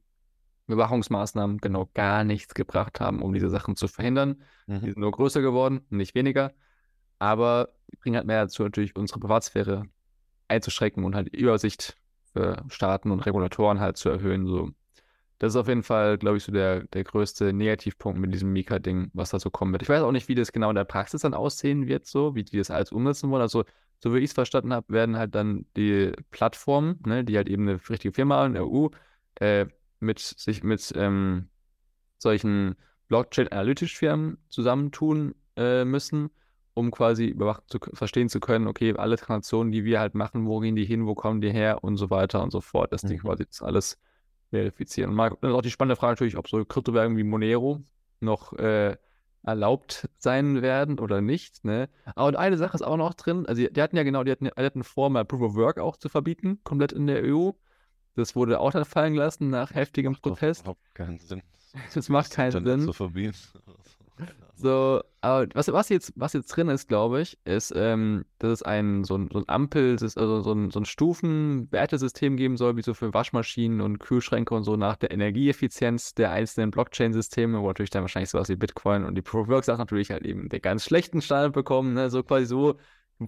Überwachungsmaßnahmen 0.72 1.58
genau 1.58 1.88
gar 1.94 2.24
nichts 2.24 2.54
gebracht 2.54 3.00
haben, 3.00 3.22
um 3.22 3.32
diese 3.32 3.48
Sachen 3.48 3.76
zu 3.76 3.88
verhindern. 3.88 4.42
Mhm. 4.66 4.80
Die 4.80 4.90
sind 4.92 4.98
nur 4.98 5.10
größer 5.12 5.42
geworden, 5.42 5.82
nicht 5.90 6.14
weniger. 6.14 6.52
Aber 7.18 7.68
die 7.90 7.96
bringen 7.96 8.16
halt 8.16 8.26
mehr 8.26 8.42
dazu, 8.42 8.62
natürlich 8.62 8.96
unsere 8.96 9.20
Privatsphäre 9.20 9.84
einzuschränken 10.48 11.04
und 11.04 11.14
halt 11.14 11.32
die 11.32 11.38
Übersicht 11.38 11.96
für 12.32 12.64
Staaten 12.68 13.10
und 13.10 13.20
Regulatoren 13.20 13.80
halt 13.80 13.96
zu 13.96 14.08
erhöhen. 14.08 14.46
So. 14.46 14.70
Das 15.38 15.54
ist 15.54 15.56
auf 15.56 15.68
jeden 15.68 15.82
Fall, 15.82 16.18
glaube 16.18 16.36
ich, 16.36 16.44
so 16.44 16.52
der, 16.52 16.84
der 16.84 17.04
größte 17.04 17.52
Negativpunkt 17.52 18.20
mit 18.20 18.32
diesem 18.32 18.52
Mika-Ding, 18.52 19.10
was 19.12 19.30
da 19.30 19.40
so 19.40 19.50
kommen 19.50 19.72
wird. 19.72 19.82
Ich 19.82 19.88
weiß 19.88 20.02
auch 20.02 20.12
nicht, 20.12 20.28
wie 20.28 20.34
das 20.34 20.52
genau 20.52 20.70
in 20.70 20.76
der 20.76 20.84
Praxis 20.84 21.22
dann 21.22 21.34
aussehen 21.34 21.88
wird, 21.88 22.06
so, 22.06 22.34
wie 22.34 22.44
die 22.44 22.58
das 22.58 22.70
alles 22.70 22.92
umsetzen 22.92 23.30
wollen. 23.30 23.42
Also, 23.42 23.64
so 23.98 24.14
wie 24.14 24.18
ich 24.18 24.26
es 24.26 24.32
verstanden 24.32 24.72
habe, 24.72 24.92
werden 24.92 25.16
halt 25.16 25.34
dann 25.34 25.66
die 25.76 26.12
Plattformen, 26.30 27.00
ne, 27.06 27.24
die 27.24 27.36
halt 27.36 27.48
eben 27.48 27.68
eine 27.68 27.80
richtige 27.88 28.14
Firma 28.14 28.46
in 28.46 28.54
der 28.54 28.66
EU, 28.66 28.88
äh, 29.36 29.66
mit 30.02 30.18
sich 30.20 30.62
mit 30.62 30.92
ähm, 30.96 31.48
solchen 32.18 32.76
Blockchain-Analytics-Firmen 33.08 34.38
zusammentun 34.48 35.34
äh, 35.56 35.84
müssen 35.84 36.30
um 36.74 36.90
quasi 36.90 37.26
überwachen 37.26 37.64
zu 37.66 37.78
verstehen 37.92 38.28
zu 38.28 38.40
können, 38.40 38.66
okay, 38.66 38.94
alle 38.96 39.16
Transaktionen, 39.16 39.72
die 39.72 39.84
wir 39.84 40.00
halt 40.00 40.14
machen, 40.14 40.46
wo 40.46 40.60
gehen 40.60 40.76
die 40.76 40.84
hin, 40.84 41.06
wo 41.06 41.14
kommen 41.14 41.40
die 41.40 41.50
her 41.52 41.84
und 41.84 41.96
so 41.96 42.10
weiter 42.10 42.42
und 42.42 42.50
so 42.50 42.60
fort, 42.60 42.92
dass 42.92 43.02
die 43.02 43.14
Mhm. 43.14 43.20
quasi 43.20 43.46
das 43.46 43.62
alles 43.62 43.98
verifizieren. 44.50 45.10
Und 45.10 45.16
mal, 45.16 45.36
dann 45.40 45.50
ist 45.50 45.56
auch 45.56 45.62
die 45.62 45.70
spannende 45.70 45.96
Frage 45.96 46.12
natürlich, 46.12 46.36
ob 46.36 46.48
so 46.48 46.64
Kryptowährungen 46.64 47.18
wie 47.18 47.24
Monero 47.24 47.82
noch 48.20 48.52
äh, 48.54 48.96
erlaubt 49.42 50.08
sein 50.18 50.62
werden 50.62 50.98
oder 50.98 51.20
nicht. 51.20 51.64
Ne? 51.64 51.88
Aber 52.14 52.28
und 52.28 52.36
eine 52.36 52.56
Sache 52.56 52.76
ist 52.76 52.82
auch 52.82 52.96
noch 52.96 53.14
drin, 53.14 53.44
also 53.46 53.60
die, 53.60 53.72
die 53.72 53.82
hatten 53.82 53.96
ja 53.96 54.02
genau, 54.02 54.24
die 54.24 54.30
hatten, 54.30 54.44
die 54.44 54.64
hatten 54.64 54.84
vor, 54.84 55.10
mal 55.10 55.24
Proof 55.24 55.42
of 55.42 55.54
Work 55.56 55.78
auch 55.78 55.96
zu 55.96 56.08
verbieten, 56.08 56.60
komplett 56.64 56.92
in 56.92 57.06
der 57.06 57.22
EU. 57.24 57.50
Das 58.14 58.36
wurde 58.36 58.60
auch 58.60 58.72
dann 58.72 58.84
fallen 58.84 59.14
gelassen 59.14 59.48
nach 59.50 59.74
heftigem 59.74 60.12
Macht 60.12 60.26
doch 60.26 60.30
Protest. 60.32 60.62
überhaupt 60.62 60.94
keinen 60.94 61.18
Sinn. 61.18 61.42
Das 61.94 62.10
macht 62.10 62.26
Das 62.26 62.34
keinen 62.36 62.64
Sinn. 62.66 62.80
zu 62.82 62.92
verbieten. 62.92 63.34
So, 64.54 65.02
aber 65.22 65.46
was, 65.54 65.72
was, 65.72 65.88
jetzt, 65.88 66.12
was 66.14 66.34
jetzt 66.34 66.48
drin 66.48 66.68
ist, 66.68 66.86
glaube 66.86 67.22
ich, 67.22 67.38
ist, 67.44 67.72
ähm, 67.74 68.24
dass 68.38 68.50
es 68.52 68.62
ein, 68.62 69.02
so 69.04 69.16
ein, 69.16 69.28
so 69.32 69.38
ein 69.38 69.48
Ampel, 69.48 69.92
also 70.00 70.40
so 70.42 70.52
ein, 70.52 70.70
so 70.70 70.78
ein 70.80 70.84
Stufenwertesystem 70.84 72.36
geben 72.36 72.56
soll, 72.56 72.76
wie 72.76 72.82
so 72.82 72.94
für 72.94 73.12
Waschmaschinen 73.14 73.80
und 73.80 73.98
Kühlschränke 73.98 74.54
und 74.54 74.62
so 74.64 74.76
nach 74.76 74.96
der 74.96 75.10
Energieeffizienz 75.10 76.14
der 76.14 76.30
einzelnen 76.30 76.70
Blockchain-Systeme, 76.70 77.60
wo 77.60 77.66
natürlich 77.68 77.90
dann 77.90 78.02
wahrscheinlich 78.02 78.30
sowas 78.30 78.48
wie 78.50 78.56
Bitcoin 78.56 79.04
und 79.04 79.14
die 79.16 79.22
Proof 79.22 79.42
of 79.44 79.48
Work 79.48 79.64
Sachen 79.64 79.78
natürlich 79.80 80.10
halt 80.10 80.24
eben 80.24 80.48
den 80.48 80.60
ganz 80.62 80.84
schlechten 80.84 81.22
Standard 81.22 81.54
bekommen, 81.54 81.94
ne? 81.94 82.10
so 82.10 82.22
quasi 82.22 82.46
so, 82.46 82.76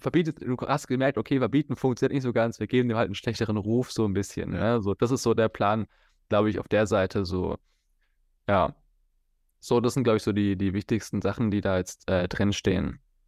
verbietet, 0.00 0.40
du 0.42 0.56
hast 0.58 0.86
gemerkt, 0.88 1.18
okay, 1.18 1.38
verbieten 1.38 1.76
funktioniert 1.76 2.12
nicht 2.14 2.22
so 2.22 2.32
ganz, 2.32 2.60
wir 2.60 2.66
geben 2.66 2.88
dem 2.88 2.98
halt 2.98 3.06
einen 3.06 3.14
schlechteren 3.14 3.56
Ruf 3.56 3.92
so 3.92 4.04
ein 4.06 4.12
bisschen, 4.14 4.52
Ja. 4.52 4.76
ne? 4.76 4.82
so, 4.82 4.94
das 4.94 5.10
ist 5.10 5.22
so 5.22 5.34
der 5.34 5.48
Plan, 5.48 5.86
glaube 6.28 6.50
ich, 6.50 6.58
auf 6.58 6.68
der 6.68 6.86
Seite 6.86 7.24
so, 7.24 7.58
ja. 8.48 8.74
So, 9.60 9.80
das 9.80 9.94
sind, 9.94 10.04
glaube 10.04 10.18
ich, 10.18 10.22
so 10.22 10.32
die, 10.32 10.56
die 10.56 10.74
wichtigsten 10.74 11.22
Sachen, 11.22 11.50
die 11.50 11.60
da 11.62 11.78
jetzt 11.78 12.08
äh, 12.10 12.28
drinstehen. 12.28 13.00